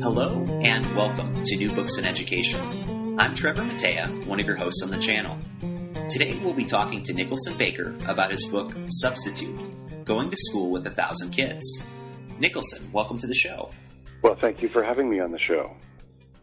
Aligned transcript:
Hello 0.00 0.44
and 0.62 0.86
welcome 0.94 1.42
to 1.44 1.56
New 1.56 1.72
Books 1.72 1.98
in 1.98 2.04
Education. 2.04 3.18
I'm 3.18 3.34
Trevor 3.34 3.62
Matea, 3.62 4.26
one 4.26 4.38
of 4.38 4.46
your 4.46 4.54
hosts 4.54 4.80
on 4.84 4.92
the 4.92 4.98
channel. 4.98 5.36
Today 6.08 6.38
we'll 6.42 6.54
be 6.54 6.64
talking 6.64 7.02
to 7.02 7.12
Nicholson 7.12 7.58
Baker 7.58 7.96
about 8.06 8.30
his 8.30 8.46
book 8.46 8.72
Substitute 8.88 10.04
Going 10.04 10.30
to 10.30 10.36
School 10.36 10.70
with 10.70 10.86
a 10.86 10.90
Thousand 10.90 11.32
Kids. 11.32 11.88
Nicholson, 12.38 12.92
welcome 12.92 13.18
to 13.18 13.26
the 13.26 13.34
show. 13.34 13.70
Well, 14.22 14.36
thank 14.40 14.62
you 14.62 14.68
for 14.68 14.84
having 14.84 15.10
me 15.10 15.18
on 15.18 15.32
the 15.32 15.40
show. 15.40 15.74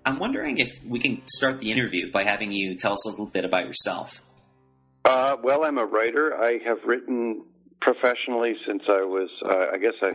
I'm 0.05 0.19
wondering 0.19 0.57
if 0.57 0.83
we 0.85 0.99
can 0.99 1.21
start 1.25 1.61
the 1.61 1.71
interview 1.71 2.11
by 2.11 2.23
having 2.23 2.51
you 2.51 2.75
tell 2.75 2.91
us 2.91 3.05
a 3.05 3.09
little 3.09 3.25
bit 3.25 3.45
about 3.45 3.67
yourself. 3.67 4.25
Uh, 5.05 5.37
well, 5.41 5.63
I'm 5.63 5.77
a 5.77 5.85
writer. 5.85 6.35
I 6.35 6.59
have 6.65 6.79
written 6.85 7.45
professionally 7.79 8.55
since 8.67 8.83
I 8.89 9.05
was, 9.05 9.29
uh, 9.45 9.73
I 9.73 9.77
guess, 9.77 9.93
I 10.01 10.11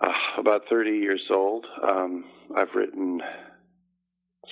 uh, 0.00 0.08
about 0.38 0.62
30 0.68 0.90
years 0.90 1.22
old. 1.30 1.66
Um, 1.82 2.24
I've 2.56 2.74
written 2.74 3.20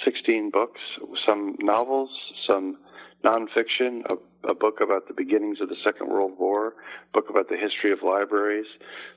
16 0.05 0.51
books, 0.51 0.81
some 1.27 1.57
novels, 1.61 2.11
some 2.47 2.79
nonfiction, 3.25 4.03
a, 4.09 4.49
a, 4.49 4.55
book 4.55 4.81
about 4.83 5.09
the 5.09 5.15
beginnings 5.15 5.59
of 5.61 5.69
the 5.69 5.77
Second 5.83 6.09
World 6.09 6.33
War, 6.39 6.69
a 6.69 7.13
book 7.13 7.31
about 7.31 7.49
the 7.49 7.57
history 7.57 7.93
of 7.93 7.99
libraries, 8.03 8.67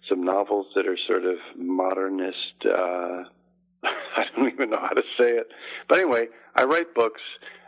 some 0.08 0.24
novels 0.24 0.68
that 0.76 0.88
are 0.88 0.98
sort 1.08 1.26
of 1.26 1.38
modernist. 1.58 2.66
Uh, 2.66 3.24
I 3.84 4.24
don't 4.36 4.52
even 4.52 4.70
know 4.70 4.80
how 4.80 4.90
to 4.90 5.04
say 5.20 5.32
it. 5.32 5.48
But 5.88 6.00
anyway, 6.00 6.28
I 6.56 6.64
write 6.64 6.96
books, 6.96 7.22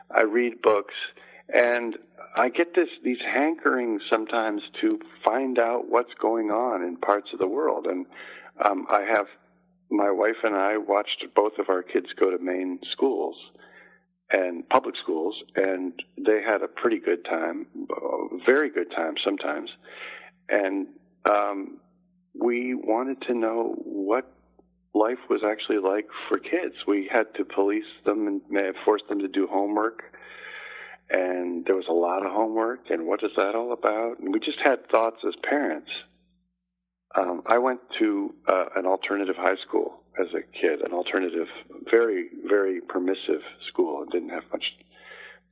I 0.09 0.23
read 0.23 0.61
books, 0.61 0.95
and 1.53 1.97
I 2.36 2.50
get 2.50 2.75
this 2.75 2.89
these 3.03 3.19
hankerings 3.19 4.00
sometimes 4.09 4.61
to 4.81 5.00
find 5.25 5.59
out 5.59 5.89
what's 5.89 6.14
going 6.22 6.52
on 6.52 6.83
in 6.83 6.97
parts 6.97 7.30
of 7.33 7.39
the 7.39 7.47
world. 7.47 7.88
And 7.88 8.05
um, 8.63 8.86
I 8.89 9.02
have 9.02 9.28
my 9.89 10.11
wife 10.11 10.38
and 10.44 10.55
I 10.55 10.78
watched 10.78 11.25
both 11.36 11.53
of 11.59 11.69
our 11.69 11.83
kids 11.83 12.08
go 12.19 12.31
to 12.31 12.38
Maine 12.38 12.80
schools 12.91 13.36
and 14.31 14.67
public 14.69 14.95
schools, 15.03 15.36
and 15.55 15.94
they 16.17 16.41
had 16.41 16.61
a 16.61 16.67
pretty 16.67 17.00
good 17.00 17.25
time, 17.25 17.66
very 18.45 18.69
good 18.69 18.89
time 18.95 19.16
sometimes. 19.23 19.69
And 20.47 20.88
um, 21.30 21.80
we 22.33 22.73
wanted 22.73 23.22
to 23.23 23.33
know 23.33 23.75
what 23.78 24.31
life 24.94 25.19
was 25.30 25.41
actually 25.45 25.80
like 25.80 26.08
for 26.30 26.39
kids. 26.39 26.75
We 26.88 27.09
had 27.11 27.33
to 27.35 27.45
police 27.45 27.83
them 28.06 28.28
and 28.28 28.41
force 28.85 29.02
them 29.09 29.19
to 29.19 29.28
do 29.28 29.47
homework. 29.47 30.02
And 31.11 31.65
there 31.65 31.75
was 31.75 31.87
a 31.89 31.93
lot 31.93 32.25
of 32.25 32.31
homework, 32.31 32.89
and 32.89 33.05
what 33.05 33.21
is 33.23 33.31
that 33.35 33.55
all 33.55 33.73
about? 33.73 34.19
And 34.19 34.33
we 34.33 34.39
just 34.39 34.59
had 34.63 34.89
thoughts 34.89 35.17
as 35.27 35.33
parents 35.43 35.89
um, 37.15 37.41
I 37.45 37.57
went 37.57 37.79
to 37.99 38.33
uh, 38.47 38.65
an 38.75 38.85
alternative 38.85 39.35
high 39.37 39.57
school 39.67 40.03
as 40.19 40.27
a 40.33 40.41
kid, 40.57 40.81
an 40.81 40.93
alternative, 40.93 41.47
very, 41.89 42.29
very 42.47 42.81
permissive 42.81 43.41
school, 43.67 44.01
and 44.01 44.11
didn't 44.11 44.29
have 44.29 44.44
much, 44.51 44.63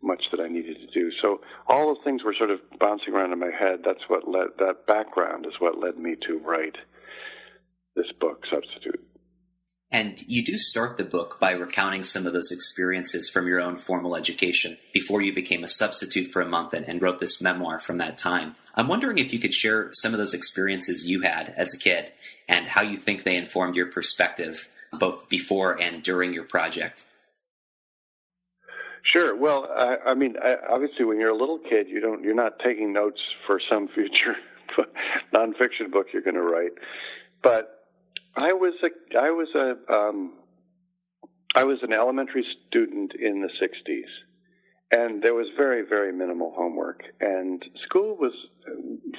much 0.02 0.24
that 0.32 0.40
I 0.40 0.48
needed 0.48 0.78
to 0.80 0.88
do. 1.00 1.12
So 1.22 1.42
all 1.68 1.88
those 1.88 2.04
things 2.04 2.24
were 2.24 2.36
sort 2.38 2.52
of 2.52 2.60
bouncing 2.80 3.14
around 3.14 3.34
in 3.34 3.40
my 3.40 3.52
head. 3.52 3.80
That's 3.84 4.04
what 4.08 4.28
led. 4.28 4.48
That 4.60 4.86
background 4.88 5.46
is 5.46 5.54
what 5.60 5.80
led 5.80 5.98
me 5.98 6.16
to 6.28 6.40
write 6.40 6.78
this 7.96 8.12
book, 8.20 8.46
Substitute. 8.50 9.09
And 9.92 10.22
you 10.28 10.44
do 10.44 10.60
start 10.60 10.98
the 10.98 11.04
book 11.04 11.40
by 11.40 11.52
recounting 11.52 12.04
some 12.04 12.28
of 12.28 12.34
those 12.34 12.52
experiences 12.52 13.28
from 13.28 13.48
your 13.48 13.60
own 13.60 13.76
formal 13.76 14.16
education 14.16 14.78
before 14.94 15.22
you 15.22 15.34
became 15.34 15.64
a 15.64 15.68
substitute 15.68 16.28
for 16.28 16.42
a 16.42 16.48
month 16.48 16.74
and, 16.74 16.88
and 16.88 17.02
wrote 17.02 17.20
this 17.20 17.42
memoir 17.42 17.80
from 17.80 17.98
that 17.98 18.18
time. 18.18 18.56
I'm 18.76 18.88
wondering 18.88 19.18
if 19.18 19.34
you 19.34 19.40
could 19.40 19.54
share 19.54 19.90
some 19.94 20.14
of 20.14 20.20
those 20.20 20.36
experiences 20.36 21.10
you 21.10 21.22
had 21.22 21.54
as 21.58 21.74
a 21.74 21.78
kid 21.78 22.12
and 22.48 22.68
how 22.68 22.84
you 22.84 22.98
think 22.98 23.24
they 23.24 23.36
informed 23.36 23.76
your 23.76 23.88
perspective 23.88 24.70
both 24.94 25.28
before 25.28 25.74
and 25.82 26.04
during 26.04 26.34
your 26.34 26.44
project. 26.44 27.08
Sure. 29.02 29.36
Well, 29.36 29.68
I, 29.76 30.12
I 30.12 30.14
mean, 30.14 30.36
I, 30.42 30.56
obviously, 30.70 31.06
when 31.06 31.20
you're 31.20 31.30
a 31.30 31.38
little 31.38 31.58
kid, 31.58 31.88
you 31.88 32.00
don't, 32.00 32.24
you're 32.24 32.36
not 32.36 32.60
taking 32.60 32.94
notes 32.94 33.22
for 33.48 33.60
some 33.70 33.88
future 33.88 34.36
nonfiction 35.34 35.92
book 35.92 36.08
you're 36.14 36.22
going 36.22 36.36
to 36.36 36.44
write. 36.44 36.74
But 37.42 37.79
I 38.36 38.54
was 38.54 38.74
a, 38.84 39.18
I 39.18 39.32
was 39.32 39.48
a, 39.56 39.94
um, 39.94 40.34
I 41.56 41.64
was 41.64 41.80
an 41.82 41.94
elementary 41.94 42.46
student 42.68 43.14
in 43.20 43.42
the 43.42 43.50
'60s, 43.62 44.04
and 44.92 45.22
there 45.22 45.34
was 45.34 45.48
very 45.58 45.84
very 45.88 46.12
minimal 46.12 46.54
homework 46.56 47.04
and 47.20 47.64
school 47.86 48.16
was 48.16 48.34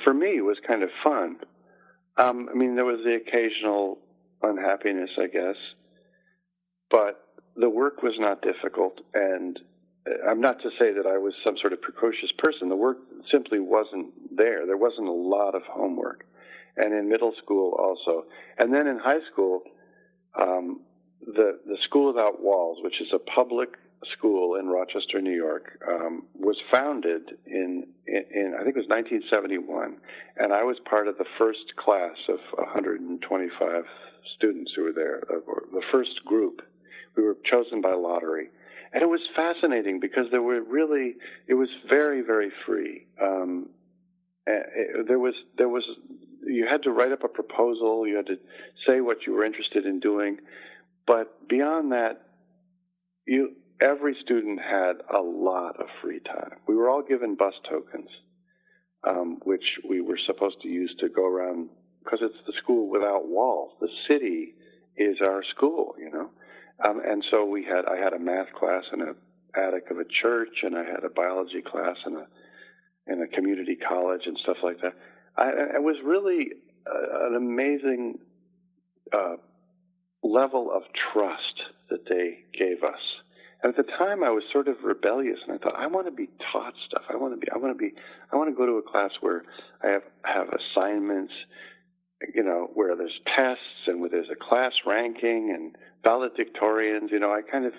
for 0.05 0.15
me 0.15 0.41
was 0.41 0.59
kind 0.67 0.83
of 0.83 0.91
fun. 1.03 1.37
Um, 2.19 2.49
i 2.51 2.55
mean 2.55 2.75
there 2.75 2.85
was 2.85 3.01
the 3.05 3.15
occasional 3.15 3.99
unhappiness 4.43 5.11
i 5.19 5.27
guess 5.27 5.57
but 6.91 7.25
the 7.57 7.69
work 7.71 8.03
was 8.03 8.15
not 8.19 8.43
difficult 8.43 9.01
and 9.15 9.59
uh, 10.07 10.29
i'm 10.29 10.41
not 10.41 10.61
to 10.63 10.71
say 10.79 10.93
that 10.93 11.07
i 11.07 11.17
was 11.17 11.35
some 11.45 11.57
sort 11.61 11.73
of 11.73 11.81
precocious 11.81 12.33
person. 12.39 12.69
The 12.69 12.77
work 12.77 12.99
simply 13.31 13.61
wasn't 13.61 14.37
there. 14.37 14.67
There 14.67 14.77
wasn't 14.77 15.09
a 15.09 15.13
lot 15.13 15.55
of 15.55 15.63
homework 15.63 16.27
and 16.81 16.95
in 16.95 17.09
middle 17.09 17.33
school 17.43 17.77
also 17.79 18.25
and 18.59 18.73
then 18.73 18.87
in 18.87 18.99
high 18.99 19.21
school 19.33 19.63
um, 20.41 20.81
the 21.27 21.59
the 21.67 21.77
school 21.85 22.13
without 22.13 22.43
walls 22.43 22.79
which 22.83 23.01
is 23.01 23.09
a 23.13 23.19
public 23.19 23.71
school 24.17 24.57
in 24.57 24.69
Rochester, 24.69 25.21
New 25.21 25.35
York, 25.35 25.79
um, 25.87 26.25
was 26.39 26.57
founded 26.73 27.23
in, 27.47 27.87
in, 28.07 28.25
in, 28.35 28.55
I 28.55 28.65
think 28.65 28.77
it 28.77 28.81
was 28.81 28.89
1971, 28.89 29.97
and 30.37 30.53
I 30.53 30.65
was 30.65 30.77
part 30.89 31.09
of 31.09 31.19
the 31.19 31.27
first 31.39 31.77
class 31.77 32.17
of 32.29 32.39
125 32.57 33.85
students 34.37 34.73
who 34.75 34.85
were 34.85 34.93
there, 34.93 35.23
uh, 35.31 35.41
the 35.73 35.83
first 35.93 36.25
group. 36.25 36.63
We 37.17 37.23
were 37.23 37.37
chosen 37.45 37.81
by 37.81 37.95
lottery, 37.95 38.49
and 38.93 39.03
it 39.03 39.09
was 39.09 39.21
fascinating 39.37 40.01
because 40.01 40.27
there 40.31 40.43
were 40.43 40.63
really, 40.63 41.17
it 41.47 41.55
was 41.55 41.69
very, 41.89 42.23
very 42.23 42.51
free. 42.67 43.07
Um, 43.21 43.69
it, 44.47 45.07
there 45.09 45.19
was, 45.19 45.35
there 45.59 45.69
was, 45.69 45.85
you 46.47 46.67
had 46.71 46.83
to 46.85 46.91
write 46.91 47.13
up 47.13 47.25
a 47.25 47.29
proposal, 47.29 48.07
you 48.07 48.17
had 48.17 48.27
to 48.27 48.39
say 48.87 49.01
what 49.01 49.19
you 49.27 49.33
were 49.33 49.45
interested 49.45 49.87
in 49.87 50.01
doing, 50.01 50.39
but 51.07 51.49
beyond 51.49 51.93
that, 51.93 52.23
you 53.27 53.53
every 53.81 54.17
student 54.23 54.61
had 54.61 54.97
a 55.15 55.21
lot 55.21 55.81
of 55.81 55.87
free 56.03 56.21
time. 56.21 56.59
We 56.67 56.75
were 56.75 56.89
all 56.91 57.03
given 57.03 57.35
bus 57.35 57.55
tokens, 57.69 58.11
um, 59.07 59.41
which 59.45 59.65
we 59.89 60.01
were 60.01 60.19
supposed 60.27 60.61
to 60.63 60.69
use 60.69 60.95
to 61.01 61.09
go 61.09 61.27
around 61.27 61.71
because 62.05 62.21
it's 62.23 62.47
the 62.47 62.53
school 62.63 62.89
without 62.91 63.27
walls. 63.29 63.73
The 63.81 63.89
city 64.09 64.55
is 64.97 65.19
our 65.23 65.43
school, 65.55 65.95
you 65.99 66.11
know. 66.11 66.31
Um, 66.85 67.01
and 67.05 67.25
so 67.31 67.45
we 67.45 67.65
had, 67.65 67.85
I 67.87 67.97
had 67.97 68.13
a 68.13 68.19
math 68.19 68.53
class 68.59 68.85
in 68.93 69.03
a 69.03 69.15
attic 69.55 69.91
of 69.91 69.99
a 69.99 70.05
church, 70.23 70.63
and 70.63 70.77
I 70.77 70.85
had 70.85 71.05
a 71.05 71.11
biology 71.11 71.63
class 71.63 71.97
in 72.07 72.17
a 72.17 72.27
in 73.07 73.23
a 73.23 73.27
community 73.27 73.77
college 73.77 74.23
and 74.27 74.39
stuff 74.39 74.59
like 74.63 74.81
that. 74.83 74.95
I, 75.41 75.49
it 75.77 75.83
was 75.83 75.97
really 76.05 76.51
uh, 76.87 77.29
an 77.29 77.35
amazing 77.37 78.19
uh, 79.13 79.37
level 80.23 80.71
of 80.73 80.83
trust 81.13 81.63
that 81.89 82.05
they 82.09 82.45
gave 82.57 82.85
us 82.85 83.01
and 83.63 83.77
at 83.77 83.87
the 83.87 83.93
time, 83.93 84.25
I 84.25 84.31
was 84.31 84.43
sort 84.53 84.69
of 84.69 84.77
rebellious, 84.83 85.39
and 85.47 85.55
I 85.55 85.59
thought, 85.59 85.75
I 85.77 85.87
want 85.87 86.07
to 86.07 86.13
be 86.13 86.29
taught 86.51 86.73
stuff. 86.87 87.03
I 87.11 87.17
want 87.17 87.35
to 87.35 87.37
be, 87.39 87.47
I 87.55 87.59
want 87.59 87.77
to 87.77 87.79
be, 87.79 87.93
I 88.33 88.37
want 88.37 88.49
to 88.49 88.57
go 88.57 88.65
to 88.65 88.79
a 88.79 88.83
class 88.83 89.11
where 89.21 89.45
I 89.83 89.89
have 89.89 90.03
have 90.25 90.47
assignments, 90.49 91.33
you 92.35 92.43
know, 92.43 92.71
where 92.73 92.97
there's 92.97 93.19
tests 93.37 93.87
and 93.87 94.01
where 94.01 94.09
there's 94.09 94.31
a 94.31 94.45
class 94.49 94.73
ranking 94.87 95.55
and 95.55 95.77
valedictorians. 96.03 97.11
You 97.11 97.21
know, 97.21 97.31
I 97.31 97.43
kind 97.43 97.67
of 97.67 97.75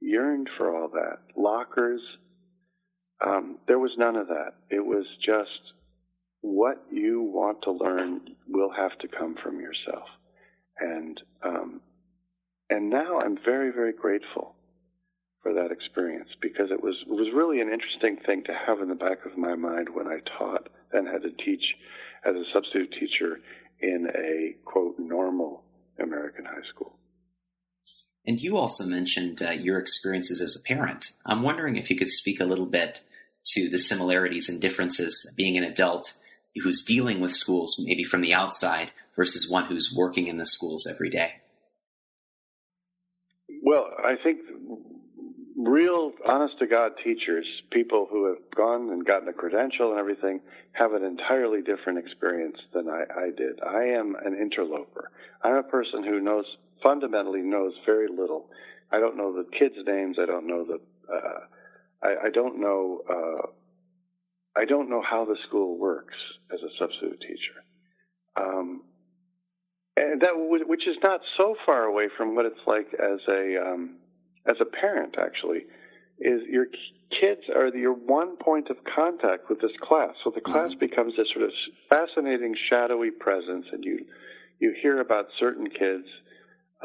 yearned 0.00 0.50
for 0.58 0.74
all 0.74 0.88
that. 0.88 1.18
Lockers. 1.34 2.02
Um, 3.26 3.58
there 3.66 3.78
was 3.78 3.92
none 3.96 4.16
of 4.16 4.28
that. 4.28 4.52
It 4.68 4.84
was 4.84 5.06
just 5.24 5.72
what 6.46 6.84
you 6.92 7.22
want 7.22 7.62
to 7.62 7.72
learn 7.72 8.20
will 8.46 8.70
have 8.70 8.96
to 9.00 9.08
come 9.08 9.34
from 9.42 9.60
yourself. 9.60 10.06
And 10.78 11.20
um, 11.42 11.80
and 12.70 12.88
now 12.88 13.20
I'm 13.20 13.36
very 13.44 13.72
very 13.72 13.92
grateful 13.92 14.54
for 15.42 15.52
that 15.54 15.72
experience 15.72 16.28
because 16.40 16.70
it 16.70 16.82
was 16.82 16.94
it 17.06 17.10
was 17.10 17.34
really 17.34 17.60
an 17.60 17.72
interesting 17.72 18.18
thing 18.24 18.44
to 18.44 18.52
have 18.66 18.80
in 18.80 18.88
the 18.88 18.94
back 18.94 19.26
of 19.26 19.36
my 19.36 19.56
mind 19.56 19.88
when 19.92 20.06
I 20.06 20.18
taught 20.38 20.68
and 20.92 21.08
had 21.08 21.22
to 21.22 21.30
teach 21.44 21.64
as 22.24 22.36
a 22.36 22.44
substitute 22.52 22.92
teacher 22.92 23.40
in 23.80 24.06
a 24.14 24.54
quote 24.64 24.98
normal 24.98 25.64
American 26.00 26.44
high 26.44 26.66
school. 26.72 26.96
And 28.24 28.40
you 28.40 28.56
also 28.56 28.84
mentioned 28.84 29.42
uh, 29.42 29.52
your 29.52 29.78
experiences 29.78 30.40
as 30.40 30.56
a 30.56 30.66
parent. 30.66 31.12
I'm 31.24 31.42
wondering 31.42 31.76
if 31.76 31.90
you 31.90 31.96
could 31.96 32.08
speak 32.08 32.40
a 32.40 32.44
little 32.44 32.66
bit 32.66 33.02
to 33.54 33.68
the 33.68 33.78
similarities 33.78 34.48
and 34.48 34.60
differences 34.60 35.32
being 35.36 35.56
an 35.56 35.64
adult 35.64 36.18
who's 36.62 36.84
dealing 36.84 37.20
with 37.20 37.32
schools 37.32 37.82
maybe 37.84 38.04
from 38.04 38.20
the 38.20 38.34
outside 38.34 38.90
versus 39.14 39.48
one 39.48 39.64
who's 39.66 39.94
working 39.94 40.26
in 40.26 40.36
the 40.36 40.46
schools 40.46 40.86
every 40.86 41.10
day. 41.10 41.34
Well, 43.62 43.88
I 43.98 44.14
think 44.22 44.40
real, 45.56 46.12
honest 46.26 46.58
to 46.58 46.66
God 46.66 46.92
teachers, 47.02 47.46
people 47.72 48.06
who 48.10 48.26
have 48.26 48.38
gone 48.54 48.90
and 48.90 49.04
gotten 49.04 49.28
a 49.28 49.32
credential 49.32 49.90
and 49.90 49.98
everything, 49.98 50.40
have 50.72 50.92
an 50.92 51.02
entirely 51.02 51.62
different 51.62 51.98
experience 51.98 52.58
than 52.72 52.88
I, 52.88 53.04
I 53.16 53.30
did. 53.36 53.60
I 53.62 53.84
am 53.84 54.14
an 54.24 54.38
interloper. 54.38 55.10
I'm 55.42 55.56
a 55.56 55.62
person 55.62 56.04
who 56.04 56.20
knows, 56.20 56.44
fundamentally 56.82 57.42
knows 57.42 57.72
very 57.84 58.08
little. 58.08 58.50
I 58.92 59.00
don't 59.00 59.16
know 59.16 59.32
the 59.32 59.48
kids' 59.58 59.76
names. 59.86 60.18
I 60.20 60.26
don't 60.26 60.46
know 60.46 60.64
the, 60.64 60.80
uh, 61.12 61.40
I, 62.02 62.26
I, 62.26 62.30
don't 62.30 62.60
know, 62.60 63.00
uh, 63.08 63.46
I 64.56 64.64
don't 64.64 64.88
know 64.88 65.02
how 65.02 65.24
the 65.24 65.36
school 65.46 65.78
works 65.78 66.16
as 66.52 66.60
a 66.60 66.70
substitute 66.78 67.20
teacher. 67.20 67.64
Um, 68.36 68.82
and 69.96 70.20
that, 70.20 70.32
which 70.34 70.86
is 70.86 70.96
not 71.02 71.20
so 71.36 71.56
far 71.64 71.84
away 71.84 72.08
from 72.16 72.34
what 72.34 72.44
it's 72.46 72.60
like 72.66 72.88
as 72.94 73.20
a, 73.28 73.56
um, 73.62 73.96
as 74.46 74.56
a 74.60 74.64
parent, 74.64 75.16
actually, 75.18 75.64
is 76.18 76.42
your 76.48 76.66
kids 77.20 77.42
are 77.54 77.68
your 77.68 77.92
one 77.92 78.36
point 78.36 78.68
of 78.70 78.76
contact 78.94 79.48
with 79.48 79.60
this 79.60 79.72
class. 79.82 80.14
So 80.24 80.32
the 80.34 80.40
class 80.40 80.70
mm-hmm. 80.70 80.78
becomes 80.80 81.14
this 81.16 81.28
sort 81.32 81.44
of 81.44 81.52
fascinating, 81.90 82.54
shadowy 82.68 83.10
presence, 83.10 83.66
and 83.72 83.84
you 83.84 84.06
you 84.58 84.74
hear 84.80 85.00
about 85.00 85.26
certain 85.38 85.68
kids 85.68 86.06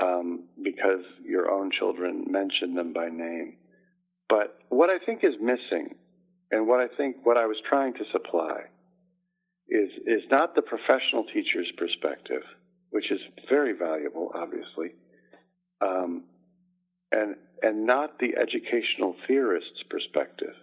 um, 0.02 0.44
because 0.62 1.04
your 1.24 1.50
own 1.50 1.72
children 1.72 2.26
mention 2.28 2.76
them 2.76 2.92
by 2.92 3.08
name. 3.08 3.56
But 4.28 4.58
what 4.70 4.90
I 4.90 5.00
think 5.06 5.24
is 5.24 5.34
missing, 5.42 5.96
and 6.52 6.68
what 6.68 6.80
I 6.80 6.88
think 6.96 7.18
what 7.24 7.38
I 7.38 7.46
was 7.46 7.58
trying 7.68 7.94
to 7.94 8.04
supply, 8.12 8.62
is 9.70 9.90
is 10.06 10.24
not 10.30 10.54
the 10.56 10.62
professional 10.62 11.26
teacher's 11.34 11.72
perspective, 11.78 12.44
which 12.90 13.12
is 13.12 13.20
very 13.50 13.74
valuable, 13.74 14.32
obviously. 14.36 14.94
Um, 15.82 16.26
and 17.12 17.36
and 17.64 17.86
not 17.86 18.20
the 18.20 18.36
educational 18.38 19.16
theorist's 19.28 19.84
perspective. 19.90 20.54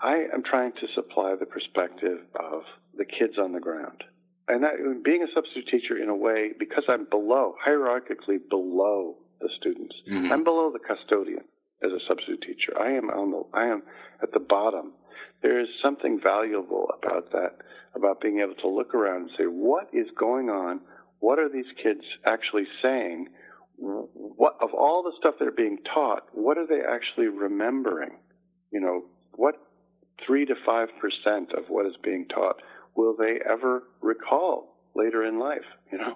I 0.00 0.26
am 0.32 0.42
trying 0.42 0.72
to 0.72 0.86
supply 0.94 1.34
the 1.38 1.46
perspective 1.46 2.20
of 2.34 2.62
the 2.96 3.04
kids 3.04 3.34
on 3.38 3.52
the 3.52 3.60
ground. 3.60 4.02
And 4.48 4.64
that, 4.64 5.04
being 5.04 5.22
a 5.22 5.32
substitute 5.34 5.68
teacher 5.70 6.02
in 6.02 6.08
a 6.08 6.16
way, 6.16 6.52
because 6.58 6.84
I'm 6.88 7.04
below, 7.04 7.54
hierarchically 7.64 8.38
below 8.48 9.16
the 9.40 9.50
students, 9.60 9.94
mm-hmm. 10.10 10.32
I'm 10.32 10.42
below 10.42 10.72
the 10.72 10.78
custodian 10.78 11.44
as 11.82 11.90
a 11.92 12.00
substitute 12.08 12.42
teacher. 12.42 12.78
I 12.78 12.92
am 12.92 13.10
on 13.10 13.30
the, 13.30 13.42
I 13.54 13.66
am 13.66 13.82
at 14.22 14.32
the 14.32 14.40
bottom. 14.40 14.92
There 15.42 15.60
is 15.60 15.68
something 15.82 16.20
valuable 16.22 16.88
about 17.02 17.32
that, 17.32 17.56
about 17.94 18.20
being 18.20 18.40
able 18.40 18.54
to 18.56 18.68
look 18.68 18.94
around 18.94 19.22
and 19.22 19.30
say, 19.38 19.44
what 19.44 19.88
is 19.92 20.06
going 20.18 20.50
on? 20.50 20.80
What 21.20 21.38
are 21.38 21.48
these 21.48 21.70
kids 21.82 22.02
actually 22.26 22.66
saying? 22.82 23.28
what 23.80 24.56
of 24.60 24.74
all 24.74 25.02
the 25.02 25.12
stuff 25.18 25.34
they're 25.38 25.50
being 25.50 25.78
taught, 25.94 26.24
what 26.32 26.58
are 26.58 26.66
they 26.66 26.80
actually 26.86 27.28
remembering? 27.28 28.10
You 28.70 28.80
know, 28.80 29.04
what 29.34 29.54
three 30.26 30.44
to 30.44 30.54
five 30.66 30.88
percent 31.00 31.52
of 31.52 31.64
what 31.68 31.86
is 31.86 31.94
being 32.02 32.26
taught 32.28 32.56
will 32.94 33.16
they 33.16 33.38
ever 33.48 33.84
recall 34.02 34.76
later 34.94 35.24
in 35.24 35.38
life? 35.38 35.64
You 35.90 35.98
know, 35.98 36.14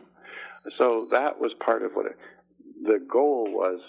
so 0.78 1.08
that 1.10 1.40
was 1.40 1.52
part 1.64 1.82
of 1.82 1.92
what 1.92 2.06
it, 2.06 2.18
the 2.82 3.04
goal 3.10 3.46
was 3.48 3.80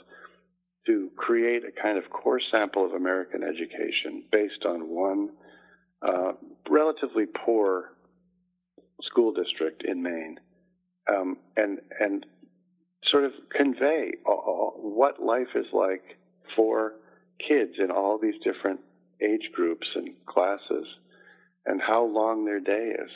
to 0.85 1.09
create 1.15 1.63
a 1.65 1.81
kind 1.81 1.97
of 1.97 2.09
core 2.09 2.41
sample 2.51 2.85
of 2.85 2.93
American 2.93 3.43
education 3.43 4.23
based 4.31 4.65
on 4.65 4.89
one 4.89 5.29
uh, 6.01 6.33
relatively 6.69 7.25
poor 7.25 7.91
school 9.01 9.33
district 9.33 9.83
in 9.83 10.01
Maine, 10.03 10.39
um, 11.09 11.37
and 11.57 11.79
and 11.99 12.25
sort 13.11 13.23
of 13.23 13.31
convey 13.55 14.11
what 14.25 15.21
life 15.21 15.55
is 15.55 15.65
like 15.73 16.17
for 16.55 16.93
kids 17.47 17.73
in 17.77 17.91
all 17.91 18.17
these 18.17 18.35
different 18.43 18.79
age 19.21 19.49
groups 19.53 19.87
and 19.95 20.09
classes 20.25 20.85
and 21.65 21.81
how 21.81 22.05
long 22.05 22.45
their 22.45 22.59
day 22.59 22.93
is. 22.99 23.09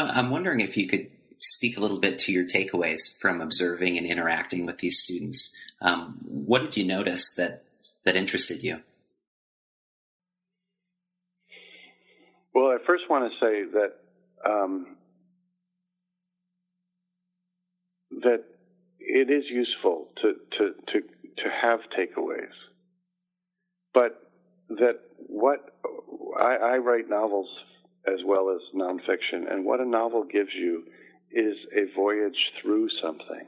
I'm 0.00 0.30
wondering 0.30 0.60
if 0.60 0.76
you 0.76 0.86
could 0.86 1.10
speak 1.38 1.76
a 1.76 1.80
little 1.80 1.98
bit 1.98 2.18
to 2.20 2.32
your 2.32 2.44
takeaways 2.44 3.18
from 3.20 3.40
observing 3.40 3.96
and 3.96 4.06
interacting 4.06 4.66
with 4.66 4.78
these 4.78 5.00
students. 5.00 5.56
Um, 5.80 6.18
what 6.24 6.62
did 6.62 6.76
you 6.76 6.86
notice 6.86 7.34
that, 7.36 7.64
that 8.04 8.16
interested 8.16 8.62
you? 8.62 8.80
Well, 12.54 12.66
I 12.66 12.78
first 12.86 13.04
want 13.08 13.30
to 13.30 13.38
say 13.38 13.64
that 13.72 13.92
um, 14.44 14.96
that 18.22 18.44
it 18.98 19.30
is 19.30 19.44
useful 19.48 20.08
to, 20.22 20.34
to, 20.58 20.74
to, 20.92 21.00
to 21.00 21.50
have 21.62 21.80
takeaways. 21.96 22.52
But 23.94 24.30
that 24.68 25.00
what 25.26 25.74
I, 26.38 26.56
I 26.56 26.76
write 26.78 27.08
novels 27.08 27.48
as 28.06 28.20
well 28.24 28.50
as 28.50 28.60
nonfiction, 28.74 29.50
and 29.50 29.64
what 29.64 29.80
a 29.80 29.84
novel 29.84 30.24
gives 30.24 30.50
you 30.54 30.84
is 31.30 31.56
a 31.72 31.94
voyage 31.94 32.38
through 32.62 32.88
something. 33.02 33.46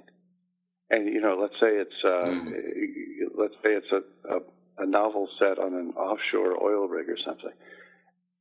And 0.91 1.07
you 1.07 1.21
know, 1.21 1.39
let's 1.41 1.55
say 1.55 1.69
it's 1.69 2.05
uh, 2.05 2.09
mm. 2.09 2.53
let's 3.39 3.55
say 3.63 3.71
it's 3.71 3.93
a, 3.93 4.35
a, 4.35 4.41
a 4.79 4.87
novel 4.87 5.29
set 5.39 5.59
on 5.59 5.75
an 5.75 5.93
offshore 5.97 6.63
oil 6.63 6.89
rig 6.89 7.09
or 7.09 7.17
something, 7.25 7.53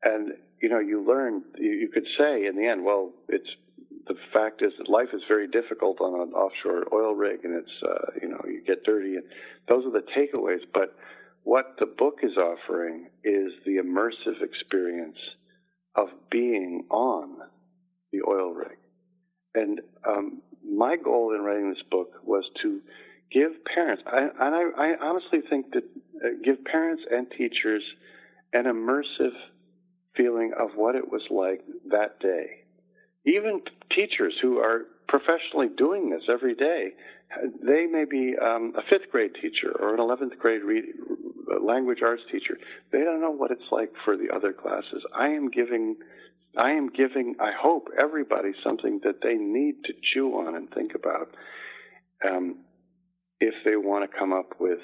and 0.04 0.32
you 0.60 0.70
know, 0.70 0.80
you 0.80 1.06
learn. 1.06 1.44
You, 1.58 1.72
you 1.72 1.90
could 1.90 2.08
say 2.18 2.48
in 2.48 2.56
the 2.56 2.66
end, 2.66 2.84
well, 2.84 3.12
it's 3.28 3.50
the 4.08 4.16
fact 4.34 4.64
is 4.64 4.74
that 4.80 4.90
life 4.90 5.10
is 5.14 5.22
very 5.28 5.48
difficult 5.48 6.02
on 6.02 6.20
an 6.20 6.34
offshore 6.34 6.86
oil 6.92 7.14
rig, 7.14 7.42
and 7.44 7.54
it's 7.54 7.84
uh, 7.88 8.12
you 8.20 8.30
know 8.30 8.42
you 8.46 8.64
get 8.66 8.84
dirty, 8.84 9.16
and 9.16 9.26
those 9.68 9.86
are 9.86 9.92
the 9.92 10.06
takeaways. 10.18 10.66
But 10.74 10.96
what 11.44 11.76
the 11.80 11.86
book 11.86 12.20
is 12.24 12.36
offering 12.36 13.10
is 13.24 13.52
the 13.64 13.78
immersive 13.78 14.42
experience 14.42 15.20
of 15.96 16.08
being 16.32 16.86
on 16.90 17.38
the 18.12 18.22
oil 18.28 18.54
rig. 18.54 18.79
Goal 21.10 21.34
in 21.34 21.42
writing 21.42 21.70
this 21.70 21.84
book 21.90 22.12
was 22.24 22.44
to 22.62 22.82
give 23.32 23.52
parents, 23.66 24.04
I, 24.06 24.20
and 24.20 24.56
I, 24.56 24.64
I 24.78 24.96
honestly 25.02 25.40
think 25.50 25.74
that 25.74 25.84
uh, 26.24 26.30
give 26.44 26.64
parents 26.66 27.04
and 27.10 27.28
teachers 27.38 27.84
an 28.54 28.66
immersive 28.66 29.36
feeling 30.16 30.52
of 30.60 30.70
what 30.76 30.96
it 30.96 31.12
was 31.12 31.22
like 31.30 31.64
that 31.90 32.20
day 32.20 32.60
even 33.26 33.62
teachers 33.96 34.34
who 34.42 34.58
are 34.58 34.86
professionally 35.08 35.68
doing 35.78 36.10
this 36.10 36.24
every 36.32 36.56
day, 36.56 36.92
they 37.62 37.86
may 37.86 38.06
be 38.06 38.36
um, 38.42 38.74
a 38.78 38.82
fifth 38.90 39.12
grade 39.12 39.32
teacher 39.42 39.72
or 39.80 39.94
an 39.94 40.00
11th 40.00 40.38
grade 40.38 40.64
read, 40.64 40.86
language 41.62 42.00
arts 42.04 42.24
teacher. 42.32 42.58
They 42.92 43.00
don't 43.00 43.22
know 43.22 43.32
what 43.32 43.52
it's 43.52 43.72
like 43.72 43.92
for 44.06 44.18
the 44.18 44.34
other 44.34 44.54
classes. 44.54 45.04
I 45.16 45.28
am 45.28 45.50
giving, 45.50 45.98
I 46.58 46.72
am 46.72 46.90
giving, 46.90 47.36
I 47.40 47.52
hope 47.58 47.90
everybody 47.98 48.52
something 48.64 49.02
that 49.04 49.22
they 49.22 49.36
need 49.36 49.84
to 49.86 49.94
chew 50.14 50.32
on 50.34 50.56
and 50.56 50.70
think 50.72 50.94
about 50.96 51.36
um, 52.26 52.60
if 53.40 53.54
they 53.64 53.76
want 53.76 54.10
to 54.10 54.18
come 54.18 54.34
up 54.34 54.60
with 54.60 54.80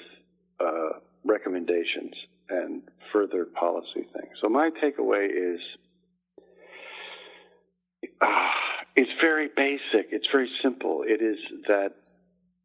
uh, 0.60 0.98
recommendations 1.24 2.14
and 2.48 2.82
further 3.12 3.44
policy 3.44 4.06
things. 4.12 4.36
So 4.40 4.48
my 4.48 4.70
takeaway 4.82 5.26
is 5.26 5.60
uh, 8.20 8.26
it's 8.94 9.10
very 9.20 9.48
basic. 9.54 10.10
It's 10.12 10.26
very 10.32 10.50
simple. 10.62 11.02
It 11.06 11.22
is 11.22 11.38
that 11.66 11.90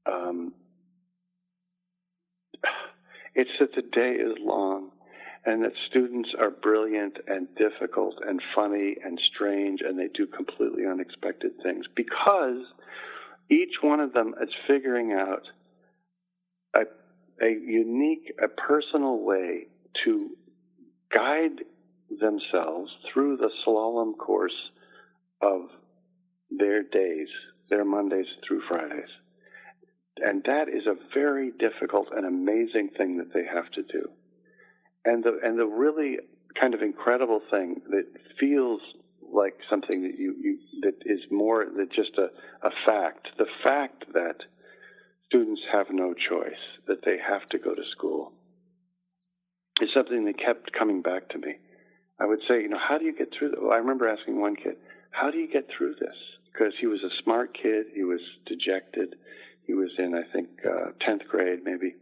um, 0.06 0.54
it's 3.36 3.50
that 3.60 3.74
the 3.76 3.82
day 3.82 4.12
is 4.12 4.38
long 4.40 4.92
and 5.46 5.64
that 5.64 5.72
students 5.90 6.30
are 6.40 6.52
brilliant 6.52 7.18
and 7.28 7.48
difficult 7.56 8.16
and 8.26 8.42
funny 8.56 8.96
and 9.04 9.20
strange 9.34 9.82
and 9.82 9.98
they 9.98 10.08
do 10.14 10.28
completely 10.28 10.86
unexpected 10.86 11.52
things 11.64 11.86
because 11.96 12.64
each 13.50 13.74
one 13.82 14.00
of 14.00 14.14
them 14.14 14.34
is 14.42 14.50
figuring 14.68 15.14
out 15.14 15.44
a, 16.76 16.82
a 17.44 17.50
unique, 17.50 18.34
a 18.42 18.48
personal 18.48 19.20
way 19.20 19.68
to 20.06 20.30
guide 21.14 21.64
themselves 22.20 22.92
through 23.12 23.38
the 23.38 23.50
slalom 23.66 24.18
course 24.18 24.70
of 25.42 25.62
their 26.50 26.84
days, 26.84 27.28
their 27.70 27.86
Mondays 27.86 28.28
through 28.48 28.62
Fridays. 28.68 29.10
And 30.18 30.44
that 30.46 30.68
is 30.68 30.86
a 30.86 30.96
very 31.14 31.52
difficult 31.52 32.08
and 32.16 32.26
amazing 32.26 32.90
thing 32.98 33.18
that 33.18 33.34
they 33.34 33.46
have 33.46 33.70
to 33.72 33.84
do. 33.84 34.10
And 35.06 35.24
the, 35.24 35.40
and 35.44 35.58
the 35.58 35.66
really 35.66 36.18
kind 36.60 36.74
of 36.74 36.82
incredible 36.82 37.42
thing 37.50 37.82
that 37.90 38.06
feels 38.40 38.82
like 39.34 39.56
something 39.70 40.04
that 40.04 40.20
you, 40.20 40.36
you 40.40 40.58
that 40.82 40.96
is 41.06 41.20
more 41.32 41.66
than 41.66 41.88
just 41.96 42.12
a, 42.18 42.28
a 42.66 42.72
fact. 42.86 43.30
The 43.38 43.46
fact 43.64 44.06
that 44.14 44.36
students 45.28 45.62
have 45.72 45.88
no 45.92 46.14
choice, 46.14 46.62
that 46.88 47.06
they 47.06 47.18
have 47.18 47.48
to 47.50 47.58
go 47.58 47.74
to 47.74 47.82
school, 47.92 48.34
is 49.82 49.90
something 49.94 50.26
that 50.26 50.38
kept 50.38 50.72
coming 50.78 51.02
back 51.02 51.30
to 51.30 51.40
me. 51.40 51.56
I 52.20 52.26
would 52.26 52.40
say, 52.48 52.62
you 52.62 52.70
know, 52.70 52.78
how 52.80 52.98
do 52.98 53.06
you 53.06 53.18
get 53.18 53.30
through? 53.38 53.54
Well, 53.60 53.72
I 53.72 53.78
remember 53.78 54.08
asking 54.08 54.40
one 54.40 54.56
kid, 54.56 54.76
how 55.12 55.32
do 55.32 55.38
you 55.38 55.52
get 55.52 55.68
through 55.76 55.96
this? 56.00 56.16
Because 56.52 56.74
he 56.80 56.88
was 56.88 57.00
a 57.04 57.24
smart 57.24 57.58
kid, 57.60 57.88
he 57.96 58.04
was 58.04 58.20
dejected, 58.46 59.16
he 59.66 59.74
was 59.74 59.90
in, 59.98 60.14
I 60.14 60.32
think, 60.32 60.50
uh, 60.66 60.92
10th 61.08 61.26
grade 61.28 61.60
maybe. 61.64 61.96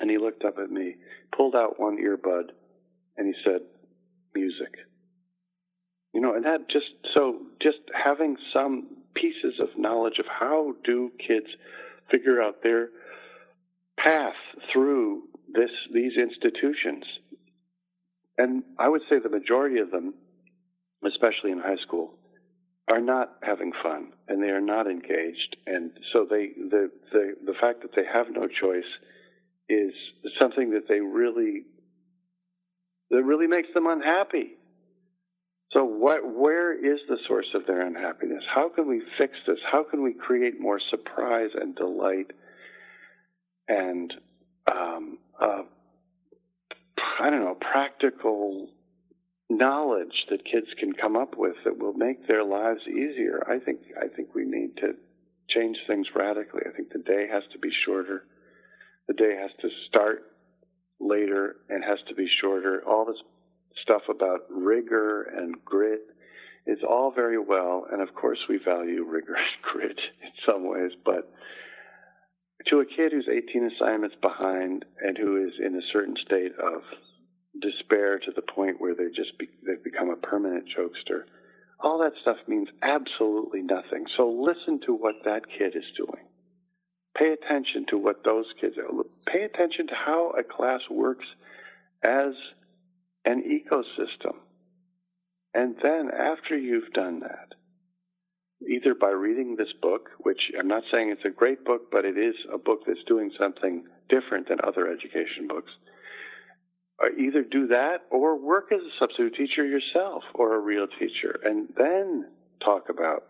And 0.00 0.10
he 0.10 0.18
looked 0.18 0.44
up 0.44 0.58
at 0.58 0.70
me, 0.70 0.96
pulled 1.36 1.54
out 1.54 1.80
one 1.80 1.98
earbud, 1.98 2.50
and 3.16 3.26
he 3.26 3.34
said, 3.44 3.62
music. 4.34 4.74
You 6.12 6.20
know, 6.20 6.34
and 6.34 6.44
that 6.44 6.68
just, 6.70 6.86
so 7.14 7.40
just 7.60 7.78
having 7.92 8.36
some 8.52 8.86
pieces 9.14 9.60
of 9.60 9.68
knowledge 9.76 10.18
of 10.18 10.26
how 10.26 10.74
do 10.84 11.10
kids 11.18 11.46
figure 12.10 12.42
out 12.42 12.62
their 12.62 12.88
path 13.98 14.34
through 14.72 15.22
this, 15.52 15.70
these 15.92 16.12
institutions. 16.16 17.04
And 18.36 18.62
I 18.78 18.88
would 18.88 19.02
say 19.10 19.18
the 19.18 19.28
majority 19.28 19.80
of 19.80 19.90
them, 19.90 20.14
especially 21.04 21.50
in 21.50 21.58
high 21.58 21.82
school, 21.82 22.14
are 22.88 23.00
not 23.00 23.36
having 23.42 23.72
fun 23.82 24.12
and 24.28 24.42
they 24.42 24.48
are 24.48 24.60
not 24.60 24.86
engaged. 24.86 25.56
And 25.66 25.90
so 26.12 26.26
they, 26.28 26.50
the, 26.56 26.90
the, 27.12 27.34
the 27.44 27.54
fact 27.60 27.82
that 27.82 27.90
they 27.94 28.04
have 28.10 28.26
no 28.30 28.46
choice 28.46 28.88
is 29.68 29.92
something 30.40 30.70
that 30.70 30.88
they 30.88 31.00
really 31.00 31.64
that 33.10 33.22
really 33.22 33.46
makes 33.46 33.68
them 33.74 33.86
unhappy. 33.86 34.50
So 35.72 35.84
what 35.84 36.20
where 36.26 36.72
is 36.72 37.00
the 37.08 37.18
source 37.26 37.48
of 37.54 37.66
their 37.66 37.82
unhappiness? 37.82 38.42
How 38.54 38.70
can 38.70 38.88
we 38.88 39.02
fix 39.18 39.34
this? 39.46 39.58
How 39.70 39.84
can 39.84 40.02
we 40.02 40.14
create 40.14 40.60
more 40.60 40.80
surprise 40.90 41.50
and 41.54 41.74
delight 41.76 42.30
and 43.68 44.12
um, 44.70 45.18
uh, 45.40 45.62
I 47.20 47.30
don't 47.30 47.44
know 47.44 47.56
practical 47.60 48.68
knowledge 49.50 50.26
that 50.30 50.44
kids 50.44 50.66
can 50.78 50.92
come 50.92 51.16
up 51.16 51.36
with 51.36 51.56
that 51.64 51.78
will 51.78 51.92
make 51.92 52.26
their 52.26 52.44
lives 52.44 52.80
easier? 52.88 53.44
I 53.46 53.58
think 53.58 53.80
I 54.00 54.08
think 54.08 54.34
we 54.34 54.44
need 54.44 54.76
to 54.78 54.94
change 55.50 55.76
things 55.86 56.06
radically. 56.14 56.62
I 56.66 56.74
think 56.74 56.92
the 56.92 56.98
day 56.98 57.28
has 57.30 57.42
to 57.52 57.58
be 57.58 57.70
shorter 57.84 58.24
the 59.08 59.14
day 59.14 59.36
has 59.40 59.50
to 59.62 59.68
start 59.88 60.22
later 61.00 61.56
and 61.68 61.82
has 61.82 61.98
to 62.08 62.14
be 62.14 62.28
shorter. 62.40 62.82
All 62.86 63.04
this 63.04 63.20
stuff 63.82 64.02
about 64.08 64.40
rigor 64.50 65.22
and 65.22 65.54
grit 65.64 66.02
is 66.66 66.78
all 66.88 67.10
very 67.10 67.38
well, 67.38 67.86
and 67.90 68.02
of 68.06 68.14
course 68.14 68.38
we 68.48 68.58
value 68.62 69.04
rigor 69.04 69.34
and 69.34 69.62
grit 69.72 69.98
in 70.22 70.30
some 70.44 70.68
ways, 70.68 70.92
but 71.04 71.32
to 72.66 72.80
a 72.80 72.84
kid 72.84 73.12
who's 73.12 73.28
18 73.28 73.70
assignments 73.76 74.16
behind 74.20 74.84
and 75.00 75.16
who 75.16 75.46
is 75.46 75.54
in 75.64 75.74
a 75.74 75.92
certain 75.92 76.16
state 76.26 76.52
of 76.62 76.82
despair 77.60 78.18
to 78.18 78.30
the 78.34 78.42
point 78.42 78.80
where 78.80 78.94
they 78.94 79.08
just 79.14 79.38
be, 79.38 79.48
they've 79.66 79.82
become 79.82 80.10
a 80.10 80.16
permanent 80.16 80.64
jokester, 80.76 81.22
all 81.80 81.98
that 82.00 82.12
stuff 82.20 82.36
means 82.46 82.68
absolutely 82.82 83.62
nothing. 83.62 84.04
So 84.16 84.28
listen 84.28 84.80
to 84.86 84.92
what 84.92 85.14
that 85.24 85.42
kid 85.58 85.76
is 85.76 85.84
doing. 85.96 86.27
Pay 87.18 87.32
attention 87.32 87.86
to 87.90 87.98
what 87.98 88.22
those 88.24 88.46
kids 88.60 88.76
are. 88.78 88.88
Pay 89.26 89.42
attention 89.42 89.88
to 89.88 89.94
how 89.94 90.30
a 90.38 90.44
class 90.44 90.80
works 90.90 91.26
as 92.02 92.32
an 93.24 93.42
ecosystem. 93.42 94.36
And 95.52 95.74
then 95.82 96.10
after 96.12 96.56
you've 96.56 96.92
done 96.92 97.20
that, 97.20 97.54
either 98.70 98.94
by 98.94 99.10
reading 99.10 99.56
this 99.56 99.72
book, 99.80 100.10
which 100.18 100.40
I'm 100.58 100.68
not 100.68 100.82
saying 100.92 101.10
it's 101.10 101.24
a 101.24 101.36
great 101.36 101.64
book, 101.64 101.90
but 101.90 102.04
it 102.04 102.16
is 102.18 102.34
a 102.52 102.58
book 102.58 102.80
that's 102.86 103.02
doing 103.06 103.30
something 103.38 103.84
different 104.08 104.48
than 104.48 104.58
other 104.62 104.86
education 104.88 105.48
books. 105.48 105.70
Uh, 107.02 107.06
either 107.18 107.42
do 107.42 107.68
that 107.68 107.98
or 108.10 108.38
work 108.38 108.70
as 108.72 108.80
a 108.80 108.98
substitute 108.98 109.34
teacher 109.34 109.64
yourself 109.64 110.22
or 110.34 110.54
a 110.54 110.60
real 110.60 110.86
teacher 110.98 111.38
and 111.44 111.68
then 111.76 112.26
talk 112.64 112.88
about 112.88 113.24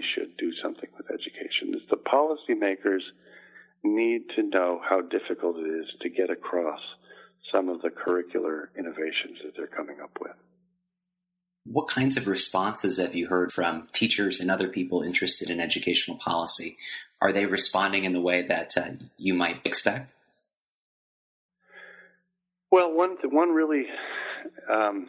we 0.00 0.04
should 0.14 0.36
do 0.36 0.52
something 0.62 0.88
with 0.96 1.10
education. 1.10 1.74
Is 1.74 1.82
the 1.90 1.96
policymakers 1.96 3.00
need 3.82 4.22
to 4.36 4.42
know 4.42 4.80
how 4.88 5.00
difficult 5.02 5.56
it 5.58 5.68
is 5.68 5.86
to 6.00 6.08
get 6.08 6.30
across 6.30 6.80
some 7.52 7.68
of 7.68 7.82
the 7.82 7.88
curricular 7.88 8.66
innovations 8.78 9.38
that 9.44 9.56
they're 9.56 9.66
coming 9.66 10.00
up 10.02 10.16
with. 10.20 10.32
What 11.64 11.88
kinds 11.88 12.16
of 12.16 12.26
responses 12.26 12.98
have 12.98 13.14
you 13.14 13.28
heard 13.28 13.52
from 13.52 13.88
teachers 13.92 14.40
and 14.40 14.50
other 14.50 14.68
people 14.68 15.02
interested 15.02 15.50
in 15.50 15.60
educational 15.60 16.16
policy? 16.18 16.78
Are 17.20 17.32
they 17.32 17.46
responding 17.46 18.04
in 18.04 18.12
the 18.12 18.20
way 18.20 18.42
that 18.42 18.76
uh, 18.76 18.92
you 19.18 19.34
might 19.34 19.60
expect? 19.64 20.14
Well, 22.70 22.92
one 22.92 23.16
one 23.24 23.50
really 23.50 23.86
um, 24.72 25.08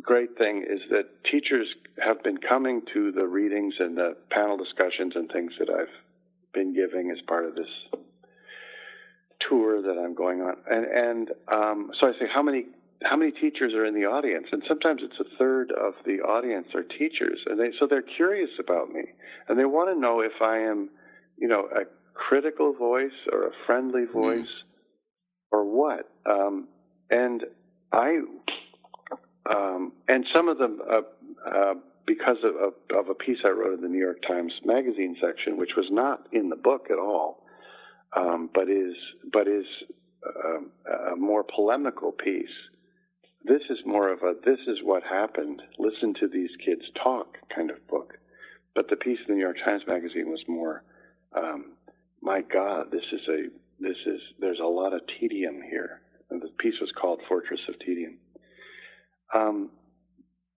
great 0.00 0.36
thing 0.38 0.64
is 0.68 0.80
that 0.90 1.04
teachers 1.30 1.66
have 2.02 2.22
been 2.22 2.38
coming 2.38 2.82
to 2.94 3.12
the 3.12 3.26
readings 3.26 3.74
and 3.78 3.96
the 3.96 4.16
panel 4.30 4.56
discussions 4.56 5.12
and 5.14 5.30
things 5.30 5.52
that 5.58 5.68
I've 5.68 5.92
been 6.54 6.74
giving 6.74 7.10
as 7.10 7.18
part 7.26 7.44
of 7.44 7.54
this 7.54 7.68
tour 9.48 9.82
that 9.82 10.00
I'm 10.00 10.14
going 10.14 10.40
on. 10.40 10.56
And, 10.70 10.84
and 10.86 11.30
um, 11.52 11.90
so 11.98 12.06
I 12.06 12.12
say, 12.12 12.26
how 12.32 12.42
many 12.42 12.66
how 13.04 13.16
many 13.16 13.32
teachers 13.32 13.74
are 13.74 13.84
in 13.84 13.94
the 13.94 14.06
audience? 14.06 14.46
And 14.52 14.62
sometimes 14.68 15.00
it's 15.02 15.18
a 15.18 15.36
third 15.36 15.72
of 15.72 15.94
the 16.06 16.20
audience 16.20 16.68
are 16.74 16.84
teachers, 16.84 17.40
and 17.46 17.58
they 17.58 17.72
so 17.78 17.86
they're 17.88 18.02
curious 18.02 18.50
about 18.60 18.90
me, 18.90 19.02
and 19.48 19.58
they 19.58 19.64
want 19.64 19.92
to 19.92 20.00
know 20.00 20.20
if 20.20 20.40
I 20.40 20.58
am, 20.58 20.88
you 21.36 21.48
know, 21.48 21.68
a 21.74 21.82
critical 22.14 22.72
voice 22.72 23.10
or 23.32 23.48
a 23.48 23.50
friendly 23.66 24.02
mm-hmm. 24.02 24.12
voice, 24.12 24.46
mm. 24.46 25.50
or 25.50 25.64
what. 25.64 26.08
Um, 26.30 26.68
and 27.10 27.42
I 27.92 28.20
um, 29.48 29.92
and 30.08 30.24
some 30.34 30.48
of 30.48 30.58
them, 30.58 30.80
uh, 30.88 31.00
uh, 31.48 31.74
because 32.06 32.38
of, 32.44 32.54
of, 32.56 32.74
of, 32.96 33.08
a 33.08 33.14
piece 33.14 33.38
I 33.44 33.48
wrote 33.48 33.74
in 33.74 33.80
the 33.80 33.88
New 33.88 33.98
York 33.98 34.22
Times 34.26 34.52
Magazine 34.64 35.16
section, 35.20 35.56
which 35.56 35.72
was 35.76 35.86
not 35.90 36.26
in 36.32 36.48
the 36.48 36.56
book 36.56 36.88
at 36.90 36.98
all, 36.98 37.44
um, 38.16 38.50
but 38.54 38.68
is 38.68 38.94
but 39.32 39.48
is 39.48 39.64
uh, 40.24 41.12
a 41.12 41.16
more 41.16 41.44
polemical 41.44 42.12
piece. 42.12 42.46
This 43.44 43.62
is 43.70 43.78
more 43.84 44.12
of 44.12 44.22
a 44.22 44.34
this 44.44 44.60
is 44.68 44.78
what 44.82 45.02
happened. 45.02 45.62
Listen 45.78 46.14
to 46.20 46.28
these 46.28 46.50
kids 46.64 46.82
talk 47.02 47.38
kind 47.54 47.70
of 47.70 47.86
book. 47.88 48.18
But 48.74 48.88
the 48.88 48.96
piece 48.96 49.18
in 49.26 49.26
the 49.28 49.34
New 49.34 49.40
York 49.40 49.58
Times 49.64 49.82
Magazine 49.86 50.30
was 50.30 50.42
more, 50.48 50.82
um, 51.36 51.72
my 52.22 52.40
God, 52.40 52.90
this 52.90 53.04
is 53.12 53.20
a 53.28 53.48
this 53.80 53.96
is 54.06 54.20
there's 54.38 54.60
a 54.60 54.66
lot 54.66 54.92
of 54.92 55.00
tedium 55.18 55.60
here. 55.62 56.00
And 56.30 56.40
the 56.40 56.48
piece 56.58 56.80
was 56.80 56.90
called 56.98 57.20
Fortress 57.28 57.60
of 57.68 57.78
Tedium 57.80 58.16
um, 59.34 59.70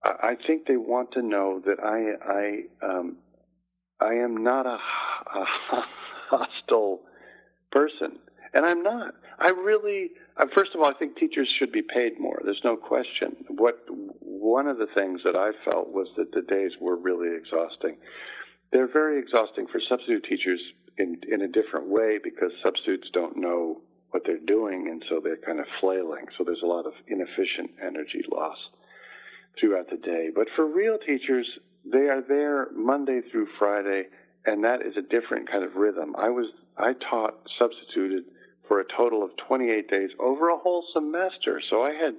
I 0.04 0.36
think 0.46 0.66
they 0.66 0.76
want 0.76 1.12
to 1.12 1.22
know 1.22 1.60
that 1.64 1.80
I 1.82 2.84
I 2.84 2.86
um, 2.86 3.16
I 4.00 4.14
am 4.14 4.42
not 4.42 4.66
a, 4.66 4.78
a 4.78 5.44
hostile 6.30 7.00
person, 7.72 8.18
and 8.54 8.66
I'm 8.66 8.82
not. 8.82 9.14
I 9.38 9.50
really, 9.50 10.10
uh, 10.36 10.46
first 10.54 10.70
of 10.74 10.80
all, 10.80 10.86
I 10.86 10.94
think 10.94 11.16
teachers 11.16 11.48
should 11.58 11.72
be 11.72 11.82
paid 11.82 12.18
more. 12.18 12.40
There's 12.44 12.62
no 12.64 12.76
question. 12.76 13.36
What 13.48 13.84
one 13.88 14.66
of 14.66 14.78
the 14.78 14.86
things 14.94 15.22
that 15.24 15.36
I 15.36 15.50
felt 15.64 15.88
was 15.88 16.08
that 16.16 16.32
the 16.32 16.42
days 16.42 16.72
were 16.80 16.96
really 16.96 17.36
exhausting. 17.36 17.96
They're 18.72 18.90
very 18.92 19.18
exhausting 19.18 19.66
for 19.70 19.80
substitute 19.88 20.24
teachers 20.24 20.60
in 20.98 21.20
in 21.30 21.42
a 21.42 21.48
different 21.48 21.88
way 21.88 22.18
because 22.22 22.50
substitutes 22.62 23.08
don't 23.12 23.36
know 23.36 23.80
what 24.16 24.22
they're 24.24 24.38
doing, 24.46 24.88
and 24.88 25.04
so 25.10 25.20
they're 25.22 25.36
kind 25.36 25.60
of 25.60 25.66
flailing. 25.78 26.24
So 26.38 26.44
there's 26.44 26.62
a 26.62 26.66
lot 26.66 26.86
of 26.86 26.94
inefficient 27.06 27.68
energy 27.84 28.24
loss 28.32 28.56
throughout 29.60 29.90
the 29.90 29.98
day. 29.98 30.30
But 30.34 30.46
for 30.56 30.64
real 30.64 30.96
teachers, 30.96 31.46
they 31.84 32.08
are 32.08 32.22
there 32.26 32.68
Monday 32.74 33.20
through 33.30 33.46
Friday, 33.58 34.04
and 34.46 34.64
that 34.64 34.80
is 34.80 34.96
a 34.96 35.02
different 35.02 35.50
kind 35.50 35.64
of 35.64 35.76
rhythm. 35.76 36.16
I 36.16 36.30
was 36.30 36.46
I 36.78 36.94
taught 37.10 37.34
substituted 37.58 38.24
for 38.66 38.80
a 38.80 38.84
total 38.96 39.22
of 39.22 39.32
28 39.36 39.90
days 39.90 40.10
over 40.18 40.48
a 40.48 40.56
whole 40.56 40.82
semester. 40.94 41.60
So 41.68 41.82
I 41.82 41.90
had, 41.90 42.14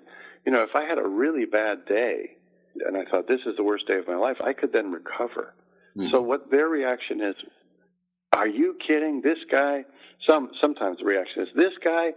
you 0.45 0.51
know, 0.51 0.61
if 0.61 0.75
I 0.75 0.83
had 0.83 0.99
a 0.99 1.07
really 1.07 1.45
bad 1.45 1.87
day, 1.87 2.37
and 2.85 2.95
I 2.95 3.09
thought 3.09 3.27
this 3.27 3.41
is 3.47 3.55
the 3.57 3.63
worst 3.63 3.87
day 3.87 3.97
of 3.97 4.07
my 4.07 4.17
life, 4.17 4.37
I 4.39 4.53
could 4.53 4.71
then 4.71 4.91
recover. 4.91 5.55
Mm-hmm. 5.97 6.11
So 6.11 6.21
what 6.21 6.51
their 6.51 6.67
reaction 6.67 7.21
is, 7.21 7.35
are 8.33 8.47
you 8.47 8.75
kidding? 8.85 9.21
This 9.21 9.39
guy. 9.51 9.85
Some 10.27 10.49
sometimes 10.61 10.97
the 10.97 11.05
reaction 11.05 11.43
is 11.43 11.49
this 11.55 11.73
guy 11.83 12.11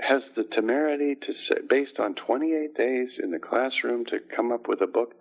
has 0.00 0.22
the 0.36 0.44
temerity 0.54 1.16
to 1.16 1.32
say, 1.48 1.60
based 1.68 1.98
on 1.98 2.14
28 2.14 2.76
days 2.76 3.08
in 3.22 3.30
the 3.30 3.38
classroom, 3.38 4.04
to 4.06 4.18
come 4.34 4.52
up 4.52 4.68
with 4.68 4.80
a 4.80 4.86
book, 4.86 5.14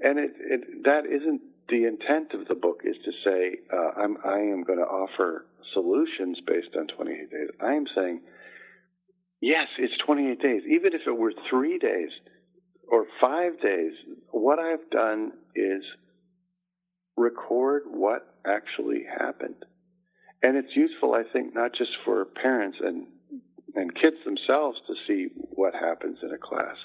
and 0.00 0.18
it, 0.18 0.32
it 0.40 0.84
that 0.84 1.06
isn't 1.06 1.40
the 1.68 1.84
intent 1.84 2.32
of 2.32 2.48
the 2.48 2.54
book. 2.54 2.80
Is 2.84 2.96
to 3.04 3.12
say 3.24 3.58
uh, 3.72 4.00
I'm 4.02 4.16
I 4.24 4.38
am 4.38 4.64
going 4.64 4.78
to 4.78 4.84
offer 4.84 5.46
solutions 5.74 6.38
based 6.46 6.74
on 6.76 6.86
28 6.86 7.30
days. 7.30 7.48
I 7.60 7.74
am 7.74 7.84
saying 7.94 8.22
yes, 9.40 9.68
it's 9.78 9.94
28 10.04 10.40
days. 10.40 10.62
Even 10.68 10.94
if 10.94 11.02
it 11.06 11.16
were 11.16 11.32
three 11.50 11.78
days, 11.78 12.10
or 12.90 13.04
five 13.20 13.60
days, 13.60 13.92
what 14.30 14.58
I've 14.58 14.88
done 14.90 15.32
is 15.54 15.82
record 17.16 17.82
what 17.86 18.27
actually 18.46 19.04
happened. 19.18 19.64
And 20.42 20.56
it's 20.56 20.76
useful, 20.76 21.14
I 21.14 21.22
think, 21.32 21.54
not 21.54 21.74
just 21.74 21.90
for 22.04 22.24
parents 22.24 22.78
and, 22.80 23.06
and 23.74 23.94
kids 23.94 24.16
themselves 24.24 24.78
to 24.86 24.94
see 25.06 25.28
what 25.50 25.74
happens 25.74 26.18
in 26.22 26.30
a 26.32 26.38
class, 26.38 26.76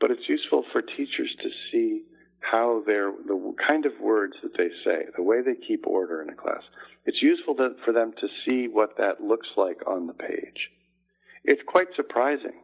but 0.00 0.10
it's 0.10 0.28
useful 0.28 0.64
for 0.72 0.80
teachers 0.82 1.34
to 1.42 1.48
see 1.70 2.02
how 2.40 2.82
they're, 2.86 3.12
the 3.26 3.54
kind 3.66 3.84
of 3.84 3.92
words 4.00 4.34
that 4.42 4.56
they 4.56 4.68
say, 4.84 5.06
the 5.16 5.22
way 5.22 5.42
they 5.42 5.56
keep 5.66 5.86
order 5.86 6.22
in 6.22 6.30
a 6.30 6.34
class. 6.34 6.62
It's 7.04 7.20
useful 7.20 7.56
to, 7.56 7.70
for 7.84 7.92
them 7.92 8.12
to 8.20 8.28
see 8.44 8.68
what 8.68 8.96
that 8.98 9.20
looks 9.20 9.48
like 9.56 9.78
on 9.86 10.06
the 10.06 10.12
page. 10.12 10.70
It's 11.44 11.62
quite 11.66 11.88
surprising 11.96 12.60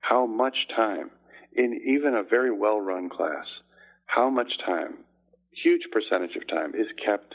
how 0.00 0.26
much 0.26 0.56
time 0.74 1.10
in 1.54 1.80
even 1.86 2.14
a 2.14 2.22
very 2.22 2.52
well 2.52 2.80
run 2.80 3.08
class, 3.08 3.46
how 4.06 4.30
much 4.30 4.52
time, 4.64 4.98
huge 5.62 5.82
percentage 5.92 6.36
of 6.36 6.46
time, 6.48 6.74
is 6.74 6.86
kept, 7.04 7.34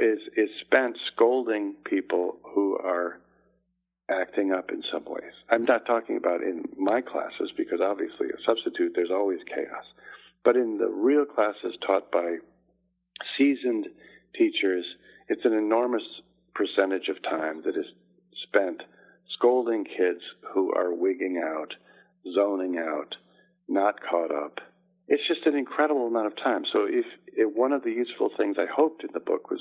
is, 0.00 0.18
is 0.36 0.50
spent 0.60 0.96
scolding 1.12 1.74
people 1.84 2.38
who 2.54 2.76
are 2.78 3.18
acting 4.10 4.52
up 4.52 4.70
in 4.70 4.82
some 4.92 5.04
ways. 5.06 5.32
I'm 5.50 5.64
not 5.64 5.86
talking 5.86 6.16
about 6.16 6.42
in 6.42 6.64
my 6.78 7.00
classes 7.00 7.50
because 7.56 7.80
obviously 7.80 8.28
a 8.28 8.40
substitute, 8.46 8.92
there's 8.94 9.10
always 9.10 9.40
chaos. 9.48 9.84
But 10.44 10.56
in 10.56 10.78
the 10.78 10.88
real 10.88 11.24
classes 11.24 11.76
taught 11.84 12.12
by 12.12 12.36
seasoned 13.36 13.88
teachers, 14.36 14.84
it's 15.28 15.44
an 15.44 15.54
enormous 15.54 16.04
percentage 16.54 17.08
of 17.08 17.20
time 17.22 17.62
that 17.64 17.76
is 17.76 17.86
spent 18.44 18.82
scolding 19.34 19.84
kids 19.84 20.20
who 20.54 20.72
are 20.72 20.94
wigging 20.94 21.42
out 21.44 21.72
zoning 22.34 22.78
out, 22.78 23.14
not 23.68 23.96
caught 24.00 24.30
up. 24.32 24.58
It's 25.08 25.22
just 25.28 25.46
an 25.46 25.54
incredible 25.54 26.06
amount 26.06 26.26
of 26.26 26.36
time. 26.36 26.64
So 26.72 26.86
if, 26.88 27.06
if 27.36 27.54
one 27.54 27.72
of 27.72 27.84
the 27.84 27.90
useful 27.90 28.30
things 28.36 28.56
I 28.58 28.66
hoped 28.66 29.04
in 29.04 29.10
the 29.12 29.20
book 29.20 29.50
was 29.50 29.60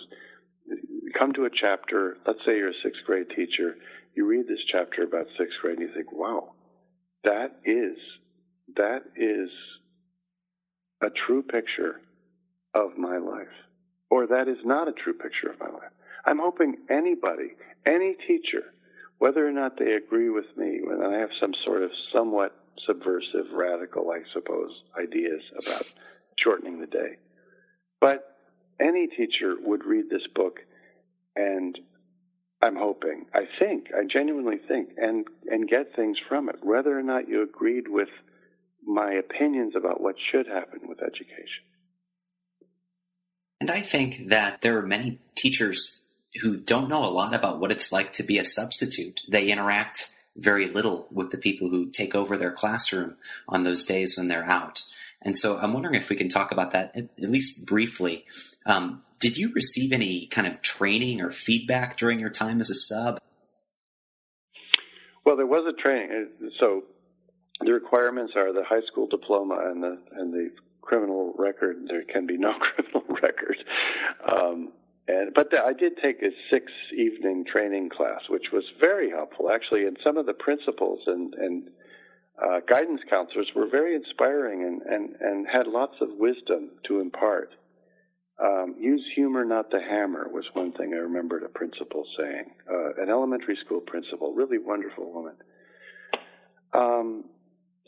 come 1.18 1.34
to 1.34 1.46
a 1.46 1.50
chapter, 1.50 2.18
let's 2.26 2.40
say 2.46 2.58
you're 2.58 2.70
a 2.70 2.84
sixth 2.84 3.02
grade 3.06 3.30
teacher, 3.30 3.76
you 4.16 4.26
read 4.26 4.48
this 4.48 4.64
chapter 4.72 5.04
about 5.04 5.28
sixth 5.38 5.58
grade 5.62 5.78
and 5.78 5.88
you 5.88 5.94
think, 5.94 6.12
wow, 6.12 6.54
that 7.24 7.52
is, 7.66 7.98
that 8.76 9.04
is 9.16 9.50
a 11.02 11.08
true 11.28 11.44
picture 11.44 12.02
of 12.74 12.98
my 12.98 13.18
life. 13.18 13.48
Or 14.10 14.28
that 14.28 14.48
is 14.48 14.58
not 14.64 14.88
a 14.88 14.94
true 14.94 15.14
picture 15.14 15.50
of 15.52 15.60
my 15.60 15.70
life. 15.70 15.92
I'm 16.26 16.40
hoping 16.40 16.78
anybody, 16.90 17.54
any 17.86 18.16
teacher, 18.28 18.74
whether 19.18 19.46
or 19.46 19.52
not 19.52 19.78
they 19.78 19.94
agree 19.94 20.30
with 20.30 20.46
me, 20.56 20.80
when 20.84 21.04
I 21.04 21.20
have 21.20 21.30
some 21.40 21.54
sort 21.66 21.84
of 21.84 21.92
somewhat 22.14 22.56
subversive, 22.86 23.52
radical, 23.54 24.12
I 24.12 24.22
suppose, 24.34 24.72
ideas 25.00 25.42
about 25.52 25.94
shortening 26.38 26.80
the 26.80 26.88
day. 26.88 27.18
But 28.06 28.38
any 28.80 29.08
teacher 29.08 29.56
would 29.60 29.84
read 29.84 30.12
this 30.12 30.28
book 30.36 30.60
and 31.36 31.76
I'm 32.64 32.76
hoping, 32.76 33.26
I 33.34 33.46
think, 33.58 33.88
I 33.98 34.04
genuinely 34.06 34.60
think, 34.68 34.90
and, 34.96 35.26
and 35.48 35.68
get 35.68 35.96
things 35.96 36.20
from 36.30 36.48
it, 36.50 36.58
whether 36.62 36.96
or 36.96 37.02
not 37.02 37.28
you 37.28 37.42
agreed 37.42 37.88
with 37.88 38.10
my 38.86 39.14
opinions 39.14 39.74
about 39.76 40.02
what 40.02 40.18
should 40.32 40.46
happen 40.46 40.82
with 40.88 41.00
education. 41.02 41.64
And 43.60 43.72
I 43.72 43.80
think 43.80 44.28
that 44.28 44.62
there 44.62 44.78
are 44.78 44.86
many 44.86 45.18
teachers 45.34 46.06
who 46.44 46.58
don't 46.58 46.90
know 46.90 47.04
a 47.06 47.10
lot 47.10 47.34
about 47.34 47.60
what 47.60 47.72
it's 47.72 47.92
like 47.92 48.14
to 48.14 48.24
be 48.24 48.38
a 48.38 48.46
substitute. 48.46 49.22
They 49.28 49.50
interact 49.50 50.12
very 50.38 50.68
little 50.68 51.08
with 51.12 51.32
the 51.32 51.40
people 51.40 51.70
who 51.70 51.90
take 51.90 52.14
over 52.14 52.38
their 52.38 52.52
classroom 52.52 53.16
on 53.50 53.64
those 53.64 53.84
days 53.84 54.16
when 54.16 54.28
they're 54.28 54.48
out. 54.48 54.84
And 55.26 55.36
so 55.36 55.58
I'm 55.58 55.74
wondering 55.74 55.96
if 55.96 56.10
we 56.10 56.16
can 56.16 56.30
talk 56.30 56.52
about 56.52 56.72
that 56.72 56.96
at, 56.96 57.10
least 57.18 57.66
briefly. 57.66 58.26
Um, 58.68 59.02
did 59.20 59.38
you 59.38 59.52
receive 59.54 59.92
any 59.92 60.28
kind 60.28 60.48
of 60.48 60.62
training 60.62 61.20
or 61.20 61.32
feedback 61.32 61.98
during 61.98 62.20
your 62.20 62.30
time 62.30 62.60
as 62.60 62.70
a 62.70 62.76
sub? 62.76 63.20
Well, 65.26 65.36
there 65.36 65.48
was 65.48 65.64
a 65.68 65.82
training. 65.82 66.30
So 66.60 66.84
the 67.62 67.74
requirements 67.74 68.34
are 68.36 68.54
the 68.54 68.64
high 68.64 68.86
school 68.86 69.08
diploma 69.08 69.58
and 69.66 69.82
the 69.82 69.98
and 70.12 70.32
the 70.32 70.52
criminal 70.82 71.34
record. 71.40 71.78
There 71.88 72.04
can 72.04 72.28
be 72.28 72.38
no 72.38 72.54
criminal 72.76 73.04
record. 73.22 73.58
Um, 74.32 74.74
and 75.08 75.34
but 75.34 75.50
the, 75.50 75.66
I 75.66 75.74
did 75.74 75.94
take 76.04 76.22
a 76.22 76.30
six 76.52 76.72
evening 76.96 77.46
training 77.52 77.90
class, 77.90 78.22
which 78.30 78.52
was 78.54 78.64
very 78.80 79.10
helpful 79.10 79.50
actually. 79.50 79.86
And 79.86 79.98
some 80.04 80.18
of 80.18 80.28
the 80.28 80.34
principals 80.34 81.00
and 81.08 81.34
and 81.34 81.70
uh, 82.44 82.60
guidance 82.68 83.02
counselors 83.10 83.50
were 83.56 83.68
very 83.68 83.96
inspiring 83.96 84.64
and, 84.64 84.82
and, 84.82 85.16
and 85.22 85.48
had 85.48 85.68
lots 85.68 85.96
of 86.02 86.10
wisdom 86.18 86.72
to 86.88 87.00
impart. 87.00 87.52
Um, 88.44 88.76
use 88.78 89.06
humor, 89.16 89.46
not 89.46 89.72
the 89.72 89.80
hammer, 89.80 90.28
was 90.30 90.44
one 90.54 90.74
thing 90.74 90.94
I 90.94 90.98
remembered 90.98 91.44
a 91.44 91.50
principal 91.50 92.06
saying. 92.20 92.52
Uh, 92.70 93.02
an 93.02 93.10
elementary 93.10 93.58
school 93.64 93.80
principal, 93.80 94.34
really 94.34 94.58
wonderful 94.58 95.10
woman. 95.14 95.36
Um, 96.74 97.24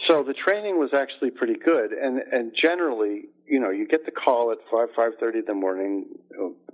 so 0.07 0.23
the 0.23 0.33
training 0.33 0.79
was 0.79 0.91
actually 0.93 1.31
pretty 1.31 1.55
good, 1.55 1.91
and 1.91 2.19
and 2.31 2.53
generally, 2.55 3.23
you 3.45 3.60
know, 3.60 3.71
you 3.71 3.88
get 3.88 4.05
the 4.05 4.12
call 4.12 4.51
at 4.51 4.60
five 4.71 4.89
five 4.95 5.13
thirty 5.19 5.39
in 5.39 5.45
the 5.45 5.53
morning, 5.53 6.05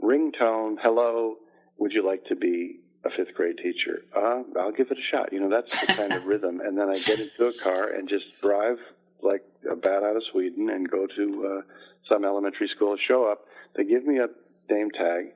ringtone, 0.03 0.75
hello, 0.83 1.37
would 1.77 1.93
you 1.93 2.05
like 2.05 2.25
to 2.25 2.35
be 2.35 2.81
a 3.05 3.09
fifth 3.09 3.33
grade 3.35 3.57
teacher? 3.57 4.03
Uh, 4.15 4.43
I'll 4.59 4.71
give 4.71 4.91
it 4.91 4.97
a 4.97 5.11
shot. 5.11 5.33
You 5.33 5.41
know, 5.41 5.49
that's 5.49 5.79
the 5.79 5.93
kind 5.93 6.13
of 6.13 6.25
rhythm. 6.25 6.61
And 6.61 6.77
then 6.77 6.89
I 6.89 6.97
get 6.97 7.19
into 7.19 7.45
a 7.45 7.53
car 7.53 7.89
and 7.89 8.07
just 8.07 8.41
drive 8.41 8.77
like 9.21 9.43
a 9.69 9.75
bat 9.75 10.03
out 10.03 10.15
of 10.15 10.23
Sweden 10.31 10.69
and 10.69 10.89
go 10.89 11.07
to 11.07 11.47
uh, 11.47 11.61
some 12.09 12.25
elementary 12.25 12.69
school. 12.75 12.97
Show 13.07 13.29
up, 13.29 13.45
they 13.75 13.83
give 13.83 14.05
me 14.05 14.19
a 14.19 14.27
name 14.71 14.89
tag, 14.91 15.33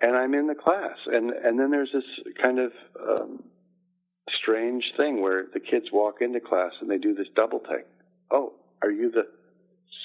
and 0.00 0.16
I'm 0.16 0.34
in 0.34 0.46
the 0.46 0.54
class. 0.54 0.96
And 1.06 1.30
and 1.30 1.58
then 1.58 1.70
there's 1.70 1.92
this 1.92 2.04
kind 2.40 2.58
of 2.58 2.72
um, 3.00 3.42
strange 4.42 4.84
thing 4.96 5.22
where 5.22 5.46
the 5.52 5.60
kids 5.60 5.86
walk 5.92 6.16
into 6.20 6.40
class 6.40 6.72
and 6.80 6.90
they 6.90 6.98
do 6.98 7.14
this 7.14 7.28
double 7.34 7.60
take. 7.60 7.86
Oh, 8.30 8.52
are 8.82 8.90
you 8.90 9.10
the 9.10 9.26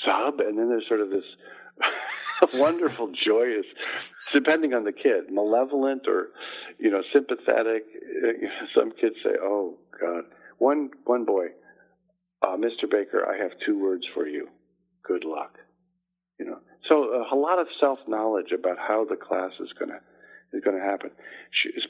sub? 0.06 0.40
And 0.40 0.58
then 0.58 0.70
there's 0.70 0.88
sort 0.88 1.02
of 1.02 1.10
this 1.10 1.26
wonderful, 2.54 3.12
joyous, 3.26 3.66
depending 4.34 4.74
on 4.74 4.84
the 4.84 4.92
kid, 4.92 5.32
malevolent 5.32 6.08
or, 6.08 6.30
you 6.80 6.92
know, 6.92 7.02
sympathetic. 7.14 7.84
Some 8.78 8.92
kids 8.92 9.16
say, 9.24 9.36
"Oh 9.42 9.78
God." 10.00 10.26
One 10.60 10.92
one 11.06 11.26
boy, 11.26 11.48
uh, 12.42 12.56
Mr. 12.58 12.90
Baker, 12.90 13.26
I 13.28 13.42
have 13.42 13.52
two 13.66 13.80
words 13.80 14.06
for 14.14 14.28
you. 14.28 14.48
Good 15.04 15.26
luck. 15.26 15.58
You 16.40 16.46
know, 16.46 16.60
so 16.90 17.22
uh, 17.22 17.36
a 17.36 17.38
lot 17.38 17.60
of 17.60 17.68
self 17.80 18.00
knowledge 18.08 18.52
about 18.52 18.78
how 18.78 19.06
the 19.06 19.16
class 19.16 19.52
is 19.60 19.72
going 19.78 19.90
to 19.90 20.00
is 20.54 20.64
going 20.64 20.78
to 20.78 20.84
happen. 20.84 21.12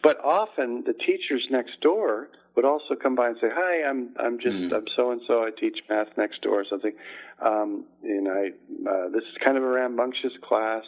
But 0.02 0.24
often 0.24 0.84
the 0.86 0.94
teachers 0.94 1.48
next 1.50 1.82
door 1.82 2.30
would 2.56 2.66
also 2.66 2.96
come 3.02 3.16
by 3.16 3.30
and 3.30 3.38
say, 3.42 3.48
"Hi, 3.52 3.88
I'm 3.88 4.14
I'm 4.20 4.40
just 4.40 4.56
mm. 4.56 4.74
I'm 4.74 4.88
so 4.96 5.12
and 5.12 5.22
so. 5.28 5.44
I 5.44 5.50
teach 5.58 5.80
math 5.90 6.10
next 6.18 6.42
door 6.42 6.62
or 6.62 6.66
something. 6.70 6.94
Um, 7.44 7.86
and 8.04 8.28
I 8.28 8.48
uh, 8.90 9.10
this 9.10 9.24
is 9.24 9.38
kind 9.44 9.58
of 9.58 9.64
a 9.64 9.68
rambunctious 9.68 10.34
class. 10.44 10.84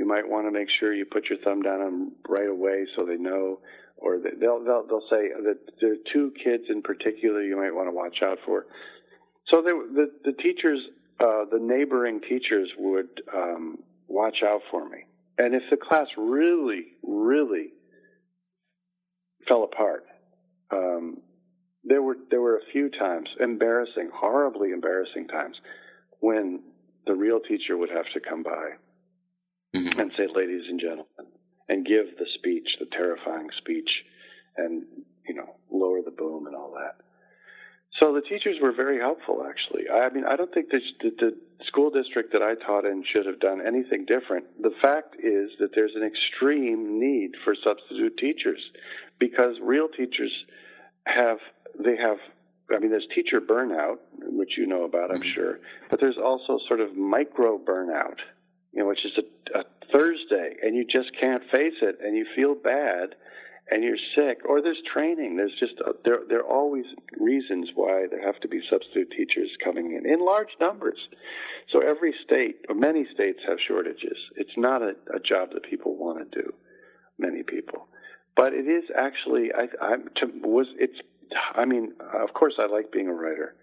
You 0.00 0.06
might 0.06 0.26
want 0.26 0.46
to 0.46 0.50
make 0.50 0.68
sure 0.78 0.94
you 0.94 1.04
put 1.04 1.28
your 1.28 1.38
thumb 1.44 1.60
down 1.62 1.80
on 1.80 2.12
right 2.28 2.48
away 2.48 2.86
so 2.96 3.04
they 3.04 3.16
know." 3.16 3.60
Or 4.02 4.16
they'll 4.18 4.64
they'll 4.64 4.86
they'll 4.88 5.08
say 5.10 5.28
that 5.44 5.58
there 5.78 5.92
are 5.92 6.02
two 6.10 6.32
kids 6.42 6.64
in 6.70 6.80
particular 6.80 7.42
you 7.42 7.58
might 7.58 7.74
want 7.74 7.88
to 7.88 7.92
watch 7.92 8.22
out 8.22 8.38
for. 8.46 8.64
So 9.48 9.60
they, 9.60 9.72
the 9.72 10.06
the 10.24 10.32
teachers, 10.32 10.80
uh, 11.20 11.44
the 11.52 11.58
neighboring 11.60 12.22
teachers 12.26 12.70
would 12.78 13.10
um, 13.34 13.80
watch 14.08 14.38
out 14.42 14.62
for 14.70 14.88
me 14.88 15.04
and 15.40 15.54
if 15.54 15.62
the 15.70 15.76
class 15.78 16.06
really, 16.18 16.88
really 17.02 17.68
fell 19.48 19.64
apart, 19.64 20.04
um, 20.70 21.22
there 21.82 22.02
were 22.02 22.16
there 22.30 22.42
were 22.42 22.58
a 22.58 22.72
few 22.72 22.90
times, 22.90 23.28
embarrassing, 23.40 24.10
horribly 24.14 24.72
embarrassing 24.72 25.28
times, 25.28 25.56
when 26.18 26.60
the 27.06 27.14
real 27.14 27.40
teacher 27.40 27.78
would 27.78 27.88
have 27.88 28.04
to 28.12 28.20
come 28.20 28.42
by 28.42 28.72
mm-hmm. 29.74 29.98
and 29.98 30.12
say, 30.16 30.26
"Ladies 30.34 30.64
and 30.68 30.80
gentlemen," 30.80 31.26
and 31.68 31.86
give 31.86 32.16
the 32.18 32.26
speech, 32.34 32.76
the 32.78 32.86
terrifying 32.86 33.48
speech, 33.58 33.90
and 34.56 34.84
you 35.26 35.34
know, 35.34 35.56
lower 35.70 36.02
the 36.02 36.10
boom 36.10 36.46
and 36.46 36.56
all 36.56 36.72
that. 36.72 36.96
So 37.98 38.14
the 38.14 38.22
teachers 38.22 38.56
were 38.62 38.72
very 38.72 38.98
helpful, 38.98 39.44
actually. 39.48 39.88
I, 39.90 40.08
mean, 40.10 40.24
I 40.24 40.36
don't 40.36 40.52
think 40.54 40.70
the, 40.70 40.80
the 41.02 41.36
school 41.66 41.90
district 41.90 42.32
that 42.32 42.42
I 42.42 42.54
taught 42.54 42.84
in 42.84 43.04
should 43.04 43.26
have 43.26 43.40
done 43.40 43.60
anything 43.66 44.06
different. 44.06 44.46
The 44.62 44.72
fact 44.80 45.16
is 45.16 45.50
that 45.58 45.70
there's 45.74 45.92
an 45.96 46.02
extreme 46.02 47.00
need 47.00 47.32
for 47.44 47.54
substitute 47.54 48.16
teachers 48.16 48.60
because 49.18 49.56
real 49.60 49.88
teachers 49.88 50.32
have, 51.04 51.38
they 51.78 51.96
have, 51.96 52.18
I 52.74 52.78
mean, 52.78 52.90
there's 52.90 53.08
teacher 53.14 53.40
burnout, 53.40 53.98
which 54.20 54.56
you 54.56 54.66
know 54.66 54.84
about, 54.84 55.10
I'm 55.10 55.20
mm-hmm. 55.20 55.34
sure, 55.34 55.60
but 55.90 56.00
there's 56.00 56.18
also 56.18 56.58
sort 56.68 56.80
of 56.80 56.96
micro 56.96 57.58
burnout, 57.58 58.18
you 58.72 58.80
know, 58.80 58.88
which 58.88 59.04
is 59.04 59.12
a, 59.18 59.58
a 59.58 59.64
Thursday 59.92 60.56
and 60.62 60.76
you 60.76 60.84
just 60.84 61.10
can't 61.18 61.42
face 61.50 61.74
it 61.82 61.98
and 62.02 62.16
you 62.16 62.26
feel 62.34 62.54
bad 62.54 63.14
and 63.70 63.84
you're 63.84 63.96
sick, 64.16 64.40
or 64.48 64.60
there's 64.60 64.82
training. 64.92 65.36
There's 65.36 65.54
just 65.58 65.80
uh, 65.86 65.92
there 66.04 66.20
there 66.28 66.40
are 66.40 66.52
always 66.52 66.86
reasons 67.18 67.70
why 67.74 68.06
there 68.10 68.24
have 68.24 68.40
to 68.40 68.48
be 68.48 68.60
substitute 68.68 69.12
teachers 69.16 69.50
coming 69.62 69.92
in 69.92 70.10
in 70.10 70.24
large 70.24 70.50
numbers. 70.60 70.98
So 71.72 71.80
every 71.80 72.12
state, 72.24 72.56
or 72.68 72.74
many 72.74 73.06
states, 73.14 73.38
have 73.46 73.58
shortages. 73.66 74.18
It's 74.36 74.56
not 74.56 74.82
a, 74.82 74.94
a 75.14 75.20
job 75.20 75.50
that 75.52 75.62
people 75.70 75.96
want 75.96 76.18
to 76.18 76.42
do. 76.42 76.52
Many 77.18 77.42
people, 77.42 77.86
but 78.34 78.54
it 78.54 78.66
is 78.66 78.84
actually. 78.96 79.50
I, 79.54 79.68
I 79.80 79.96
to, 80.16 80.26
was 80.42 80.66
it's. 80.78 80.98
I 81.54 81.64
mean, 81.64 81.92
of 82.00 82.32
course, 82.34 82.54
I 82.58 82.66
like 82.66 82.90
being 82.90 83.08
a 83.08 83.14
writer, 83.14 83.54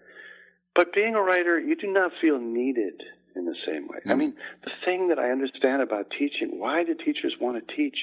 but 0.74 0.94
being 0.94 1.16
a 1.16 1.22
writer, 1.22 1.58
you 1.58 1.76
do 1.76 1.92
not 1.92 2.12
feel 2.20 2.38
needed 2.38 3.02
in 3.38 3.46
the 3.46 3.56
same 3.66 3.88
way. 3.88 3.98
Mm-hmm. 3.98 4.10
I 4.10 4.14
mean, 4.14 4.34
the 4.64 4.70
thing 4.84 5.08
that 5.08 5.18
I 5.18 5.30
understand 5.30 5.82
about 5.82 6.06
teaching, 6.10 6.58
why 6.58 6.84
do 6.84 6.94
teachers 6.94 7.34
want 7.40 7.56
to 7.56 7.74
teach? 7.74 7.96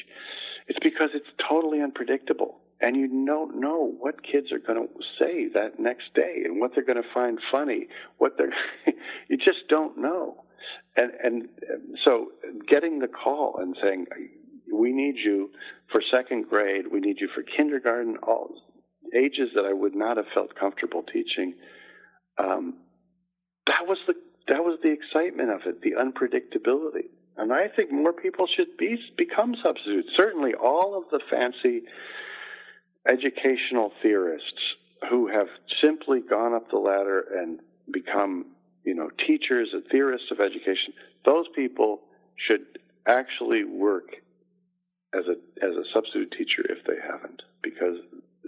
It's 0.67 0.80
because 0.82 1.10
it's 1.13 1.28
totally 1.48 1.82
unpredictable. 1.82 2.60
And 2.82 2.95
you 2.95 3.08
don't 3.26 3.60
know 3.60 3.93
what 4.00 4.24
kids 4.24 4.52
are 4.52 4.60
going 4.60 4.88
to 4.88 4.93
say 5.17 5.48
that 5.54 5.80
next 5.80 6.13
day 6.13 6.41
and 6.43 6.60
what 6.60 6.71
they're 6.76 6.86
going 6.86 7.02
to 7.02 7.13
find 7.13 7.39
funny. 7.52 7.88
What 8.17 8.34
they're, 8.38 8.54
you 9.30 9.38
just 9.38 9.67
don't 9.69 9.98
know. 9.98 10.43
And, 10.98 11.12
and 11.24 11.50
so 12.04 12.32
getting 12.67 13.00
the 13.00 13.08
call 13.08 13.60
and 13.60 13.78
saying, 13.82 14.08
we 14.74 14.91
need 14.91 15.15
you 15.24 15.52
for 15.91 16.02
second 16.13 16.50
grade, 16.50 16.86
we 16.91 17.00
need 17.00 17.17
you 17.19 17.30
for 17.34 17.43
kindergarten, 17.43 18.17
all 18.24 18.50
ages 19.15 19.50
that 19.56 19.65
I 19.65 19.74
would 19.74 19.95
not 19.95 20.17
have 20.17 20.26
felt 20.34 20.56
comfortable 20.56 21.04
teaching. 21.04 21.54
Um, 22.38 22.76
that 23.67 23.88
was 23.88 23.98
the 24.08 24.15
that 24.47 24.63
was 24.63 24.79
the 24.84 24.91
excitement 24.91 25.49
of 25.49 25.62
it, 25.65 25.81
the 25.81 25.93
unpredictability. 25.93 27.10
And 27.38 27.51
I 27.51 27.67
think 27.67 27.91
more 27.91 28.13
people 28.13 28.47
should 28.47 28.77
be 28.77 28.97
become 29.17 29.55
substitutes. 29.62 30.10
Certainly, 30.15 30.53
all 30.53 30.97
of 30.97 31.03
the 31.12 31.19
fancy 31.29 31.84
educational 33.08 33.91
theorists 34.01 34.75
who 35.10 35.27
have 35.27 35.47
simply 35.84 36.21
gone 36.21 36.53
up 36.53 36.69
the 36.69 36.77
ladder 36.77 37.25
and 37.38 37.60
become, 37.91 38.45
you 38.84 38.95
know, 38.95 39.10
teachers 39.27 39.69
and 39.73 39.84
theorists 39.91 40.31
of 40.31 40.39
education. 40.39 40.93
Those 41.25 41.45
people 41.55 42.01
should 42.36 42.65
actually 43.08 43.63
work 43.63 44.15
as 45.13 45.25
a 45.27 45.65
as 45.65 45.75
a 45.75 45.84
substitute 45.93 46.34
teacher 46.38 46.63
if 46.69 46.86
they 46.86 46.99
haven't, 47.01 47.41
because 47.62 47.97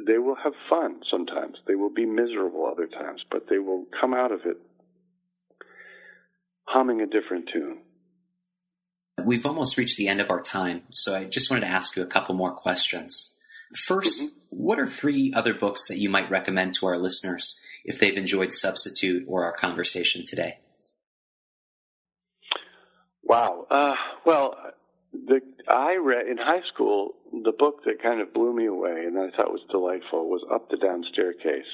they 0.06 0.18
will 0.18 0.36
have 0.36 0.54
fun 0.70 1.02
sometimes. 1.10 1.58
They 1.68 1.76
will 1.76 1.94
be 1.94 2.06
miserable 2.06 2.66
other 2.66 2.88
times, 2.88 3.22
but 3.30 3.48
they 3.50 3.60
will 3.60 3.86
come 4.00 4.14
out 4.14 4.32
of 4.32 4.42
it 4.46 4.58
humming 6.68 7.02
a 7.02 7.08
different 7.08 7.50
tune. 7.52 7.80
We've 9.24 9.46
almost 9.46 9.78
reached 9.78 9.98
the 9.98 10.08
end 10.08 10.22
of 10.22 10.30
our 10.30 10.42
time, 10.42 10.84
so 10.92 11.16
I 11.16 11.26
just 11.26 11.50
wanted 11.50 11.66
to 11.66 11.72
ask 11.72 11.96
you 11.96 12.04
a 12.04 12.08
couple 12.08 12.36
more 12.36 12.54
questions. 12.54 13.36
1st 13.76 14.04
mm-hmm. 14.04 14.26
what 14.50 14.80
are 14.80 14.86
three 14.86 15.34
other 15.36 15.54
books 15.54 15.88
that 15.88 15.98
you 15.98 16.10
might 16.10 16.30
recommend 16.30 16.76
to 16.76 16.86
our 16.86 16.98
listeners 16.98 17.60
if 17.84 18.00
they've 18.00 18.18
enjoyed 18.18 18.54
Substitute 18.54 19.26
or 19.28 19.44
our 19.44 19.52
conversation 19.52 20.26
today? 20.26 20.60
Wow. 23.24 23.66
Uh, 23.70 23.96
well, 24.26 24.56
the, 25.12 25.42
I 25.68 25.96
read 25.96 26.28
in 26.28 26.38
high 26.38 26.62
school 26.74 27.16
the 27.32 27.52
book 27.52 27.84
that 27.86 28.02
kind 28.02 28.22
of 28.22 28.34
blew 28.34 28.54
me 28.54 28.68
away 28.68 29.04
and 29.06 29.18
I 29.18 29.36
thought 29.36 29.52
was 29.52 29.66
delightful 29.70 30.30
was 30.30 30.46
Up 30.52 30.70
the 30.70 30.78
Down 30.78 31.04
Staircase 31.12 31.66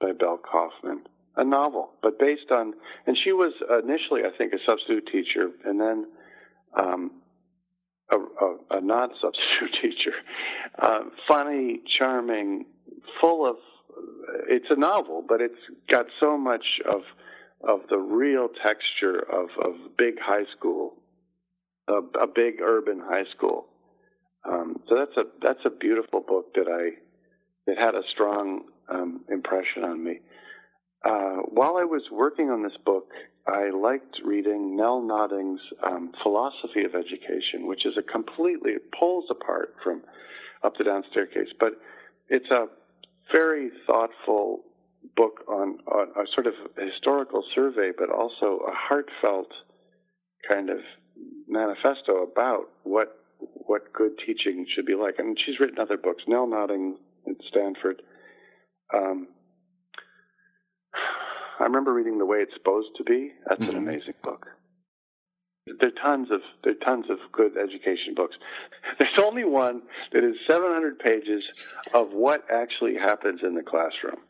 by 0.00 0.12
Bel 0.12 0.38
Kaufman 0.38 1.02
a 1.36 1.44
novel, 1.44 1.90
but 2.02 2.18
based 2.18 2.50
on, 2.50 2.74
and 3.06 3.16
she 3.22 3.32
was 3.32 3.52
initially, 3.84 4.22
I 4.24 4.36
think, 4.36 4.52
a 4.52 4.58
substitute 4.64 5.08
teacher, 5.12 5.50
and 5.64 5.80
then 5.80 6.06
um, 6.76 7.10
a, 8.10 8.16
a, 8.16 8.78
a 8.78 8.80
non-substitute 8.80 9.76
teacher. 9.82 10.14
Uh, 10.78 11.00
funny, 11.28 11.80
charming, 11.98 12.66
full 13.20 13.48
of. 13.48 13.56
It's 14.48 14.66
a 14.70 14.76
novel, 14.76 15.24
but 15.26 15.40
it's 15.40 15.54
got 15.90 16.06
so 16.20 16.36
much 16.36 16.64
of 16.90 17.02
of 17.66 17.80
the 17.88 17.98
real 17.98 18.48
texture 18.64 19.18
of 19.18 19.48
of 19.62 19.74
big 19.96 20.14
high 20.20 20.44
school, 20.56 20.94
a, 21.88 21.94
a 22.20 22.26
big 22.26 22.60
urban 22.62 23.00
high 23.00 23.24
school. 23.34 23.66
Um, 24.44 24.80
so 24.88 24.96
that's 24.96 25.16
a 25.16 25.24
that's 25.40 25.64
a 25.64 25.70
beautiful 25.70 26.20
book 26.20 26.54
that 26.54 26.66
I 26.68 26.96
that 27.66 27.78
had 27.78 27.94
a 27.94 28.02
strong 28.12 28.64
um, 28.88 29.24
impression 29.30 29.84
on 29.84 30.02
me. 30.04 30.20
Uh, 31.04 31.42
while 31.50 31.76
I 31.76 31.84
was 31.84 32.02
working 32.10 32.50
on 32.50 32.62
this 32.62 32.76
book, 32.84 33.10
I 33.46 33.70
liked 33.70 34.20
reading 34.24 34.76
Nel 34.76 35.00
Noddings' 35.02 35.60
um, 35.84 36.12
Philosophy 36.22 36.84
of 36.84 36.94
Education, 36.94 37.66
which 37.66 37.86
is 37.86 37.94
a 37.96 38.02
completely 38.02 38.72
it 38.72 38.90
pulls 38.98 39.26
apart 39.30 39.74
from 39.84 40.02
Up 40.64 40.76
the 40.76 40.84
Down 40.84 41.04
Staircase, 41.10 41.52
but 41.60 41.72
it's 42.28 42.50
a 42.50 42.66
very 43.32 43.70
thoughtful 43.86 44.64
book 45.14 45.44
on, 45.48 45.78
on 45.86 46.08
a 46.16 46.26
sort 46.34 46.46
of 46.46 46.54
historical 46.76 47.44
survey, 47.54 47.92
but 47.96 48.10
also 48.10 48.60
a 48.66 48.72
heartfelt 48.72 49.52
kind 50.48 50.70
of 50.70 50.78
manifesto 51.48 52.22
about 52.22 52.68
what 52.82 53.20
what 53.38 53.92
good 53.92 54.12
teaching 54.24 54.66
should 54.74 54.86
be 54.86 54.94
like. 54.94 55.16
And 55.18 55.38
she's 55.44 55.60
written 55.60 55.78
other 55.78 55.98
books. 55.98 56.22
Nel 56.26 56.46
Nodding 56.46 56.96
at 57.28 57.36
Stanford. 57.48 58.02
Um, 58.94 59.28
I 61.58 61.64
remember 61.64 61.92
reading 61.92 62.18
The 62.18 62.26
Way 62.26 62.38
It's 62.38 62.52
Supposed 62.54 62.90
to 62.96 63.04
Be. 63.04 63.32
That's 63.48 63.60
mm-hmm. 63.60 63.70
an 63.70 63.76
amazing 63.76 64.14
book. 64.22 64.46
There 65.80 65.88
are 65.88 66.02
tons 66.02 66.28
of 66.30 66.40
there 66.62 66.74
are 66.74 66.84
tons 66.84 67.06
of 67.10 67.18
good 67.32 67.56
education 67.56 68.14
books. 68.14 68.36
There's 68.98 69.18
only 69.20 69.44
one 69.44 69.82
that 70.12 70.22
is 70.22 70.36
700 70.48 70.98
pages 70.98 71.42
of 71.92 72.12
what 72.12 72.44
actually 72.52 72.94
happens 72.94 73.40
in 73.42 73.54
the 73.54 73.62
classroom, 73.62 74.22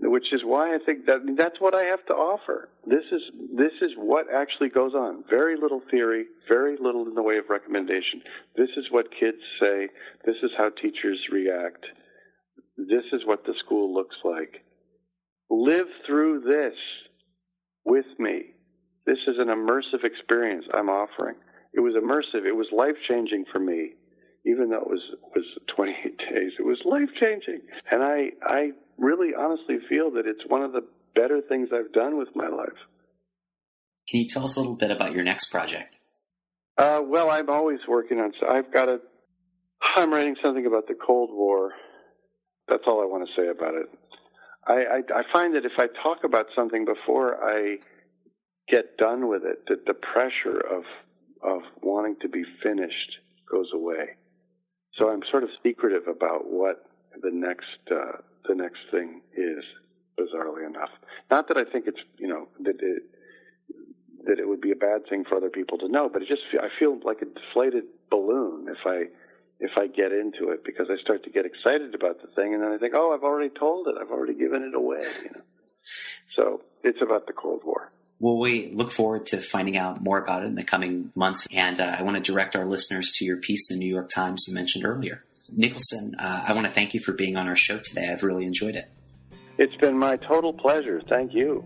which 0.00 0.32
is 0.32 0.40
why 0.42 0.74
I 0.74 0.78
think 0.84 1.06
that 1.06 1.20
that's 1.36 1.60
what 1.60 1.76
I 1.76 1.84
have 1.84 2.04
to 2.06 2.14
offer. 2.14 2.70
This 2.86 3.04
is 3.12 3.22
this 3.56 3.72
is 3.82 3.92
what 3.96 4.26
actually 4.34 4.70
goes 4.70 4.94
on. 4.94 5.22
Very 5.30 5.56
little 5.56 5.82
theory, 5.92 6.24
very 6.48 6.76
little 6.80 7.06
in 7.06 7.14
the 7.14 7.22
way 7.22 7.36
of 7.36 7.44
recommendation. 7.48 8.22
This 8.56 8.70
is 8.76 8.86
what 8.90 9.06
kids 9.12 9.38
say. 9.60 9.88
This 10.24 10.36
is 10.42 10.50
how 10.58 10.70
teachers 10.70 11.20
react. 11.30 11.86
This 12.76 13.04
is 13.12 13.22
what 13.24 13.44
the 13.44 13.54
school 13.64 13.94
looks 13.94 14.16
like 14.24 14.63
live 15.50 15.86
through 16.06 16.40
this 16.40 16.74
with 17.84 18.06
me. 18.18 18.54
This 19.06 19.18
is 19.26 19.36
an 19.38 19.48
immersive 19.48 20.04
experience 20.04 20.64
I'm 20.72 20.88
offering. 20.88 21.36
It 21.72 21.80
was 21.80 21.94
immersive. 21.94 22.46
It 22.46 22.56
was 22.56 22.66
life 22.72 22.96
changing 23.08 23.44
for 23.52 23.58
me, 23.58 23.92
even 24.46 24.70
though 24.70 24.80
it 24.80 24.88
was 24.88 25.02
was 25.34 25.44
28 25.76 26.18
days. 26.18 26.52
It 26.58 26.64
was 26.64 26.78
life 26.84 27.10
changing, 27.20 27.60
and 27.90 28.02
I 28.02 28.30
I 28.42 28.70
really 28.96 29.34
honestly 29.38 29.78
feel 29.88 30.10
that 30.12 30.26
it's 30.26 30.42
one 30.48 30.62
of 30.62 30.72
the 30.72 30.86
better 31.14 31.40
things 31.40 31.68
I've 31.72 31.92
done 31.92 32.16
with 32.16 32.28
my 32.34 32.48
life. 32.48 32.78
Can 34.08 34.20
you 34.20 34.28
tell 34.28 34.44
us 34.44 34.56
a 34.56 34.60
little 34.60 34.76
bit 34.76 34.90
about 34.90 35.12
your 35.12 35.24
next 35.24 35.46
project? 35.46 36.00
Uh, 36.76 37.00
well, 37.04 37.30
I'm 37.30 37.48
always 37.48 37.80
working 37.88 38.20
on. 38.20 38.32
So 38.40 38.46
I've 38.48 38.72
got 38.72 38.88
a. 38.88 39.00
I'm 39.96 40.12
writing 40.12 40.36
something 40.42 40.66
about 40.66 40.88
the 40.88 40.94
Cold 40.94 41.30
War. 41.32 41.72
That's 42.68 42.84
all 42.86 43.02
I 43.02 43.06
want 43.06 43.28
to 43.28 43.40
say 43.40 43.48
about 43.48 43.74
it. 43.74 43.86
I, 44.66 44.72
I, 44.72 45.20
I 45.20 45.22
find 45.32 45.54
that 45.54 45.64
if 45.64 45.72
I 45.78 45.86
talk 46.02 46.24
about 46.24 46.46
something 46.54 46.84
before 46.84 47.36
I 47.42 47.76
get 48.68 48.96
done 48.96 49.28
with 49.28 49.44
it, 49.44 49.64
that 49.68 49.86
the 49.86 49.94
pressure 49.94 50.58
of 50.58 50.84
of 51.42 51.60
wanting 51.82 52.16
to 52.22 52.28
be 52.28 52.42
finished 52.62 53.18
goes 53.50 53.68
away. 53.74 54.16
So 54.96 55.10
I'm 55.10 55.20
sort 55.30 55.42
of 55.42 55.50
secretive 55.62 56.08
about 56.08 56.46
what 56.46 56.86
the 57.20 57.30
next 57.30 57.66
uh, 57.90 58.18
the 58.48 58.54
next 58.54 58.80
thing 58.90 59.20
is. 59.36 59.64
Bizarrely 60.16 60.64
enough, 60.64 60.90
not 61.28 61.48
that 61.48 61.56
I 61.56 61.64
think 61.64 61.88
it's 61.88 61.98
you 62.18 62.28
know 62.28 62.46
that 62.60 62.76
it 62.80 63.02
that 64.26 64.38
it 64.38 64.48
would 64.48 64.60
be 64.60 64.70
a 64.70 64.76
bad 64.76 65.08
thing 65.08 65.24
for 65.28 65.36
other 65.36 65.50
people 65.50 65.76
to 65.78 65.88
know, 65.88 66.08
but 66.08 66.22
it 66.22 66.28
just 66.28 66.42
I 66.54 66.68
feel 66.78 67.00
like 67.04 67.20
a 67.20 67.24
deflated 67.24 67.84
balloon 68.10 68.68
if 68.68 68.78
I 68.86 69.08
if 69.64 69.78
I 69.78 69.86
get 69.86 70.12
into 70.12 70.50
it 70.50 70.62
because 70.62 70.88
I 70.90 71.00
start 71.02 71.24
to 71.24 71.30
get 71.30 71.46
excited 71.46 71.94
about 71.94 72.20
the 72.20 72.28
thing 72.28 72.52
and 72.52 72.62
then 72.62 72.70
I 72.70 72.76
think, 72.76 72.92
oh, 72.94 73.14
I've 73.14 73.22
already 73.22 73.48
told 73.48 73.88
it, 73.88 73.94
I've 73.98 74.10
already 74.10 74.34
given 74.34 74.62
it 74.62 74.74
away. 74.74 75.02
You 75.22 75.30
know, 75.34 75.40
so 76.36 76.60
it's 76.82 77.00
about 77.00 77.26
the 77.26 77.32
Cold 77.32 77.62
War. 77.64 77.90
Well, 78.20 78.38
we 78.38 78.70
look 78.72 78.92
forward 78.92 79.24
to 79.26 79.38
finding 79.38 79.78
out 79.78 80.02
more 80.02 80.18
about 80.18 80.42
it 80.42 80.46
in 80.46 80.54
the 80.54 80.64
coming 80.64 81.12
months. 81.14 81.48
And 81.50 81.80
uh, 81.80 81.96
I 81.98 82.02
want 82.02 82.22
to 82.22 82.22
direct 82.22 82.54
our 82.54 82.66
listeners 82.66 83.10
to 83.16 83.24
your 83.24 83.38
piece 83.38 83.70
in 83.70 83.78
the 83.78 83.84
New 83.86 83.92
York 83.92 84.10
Times 84.14 84.44
you 84.46 84.54
mentioned 84.54 84.84
earlier. 84.84 85.24
Nicholson, 85.50 86.14
uh, 86.18 86.44
I 86.46 86.52
want 86.52 86.66
to 86.66 86.72
thank 86.72 86.92
you 86.92 87.00
for 87.00 87.12
being 87.12 87.36
on 87.36 87.48
our 87.48 87.56
show 87.56 87.78
today. 87.78 88.10
I've 88.10 88.22
really 88.22 88.44
enjoyed 88.44 88.76
it. 88.76 88.90
It's 89.56 89.76
been 89.76 89.98
my 89.98 90.16
total 90.16 90.52
pleasure. 90.52 91.00
Thank 91.08 91.32
you. 91.32 91.64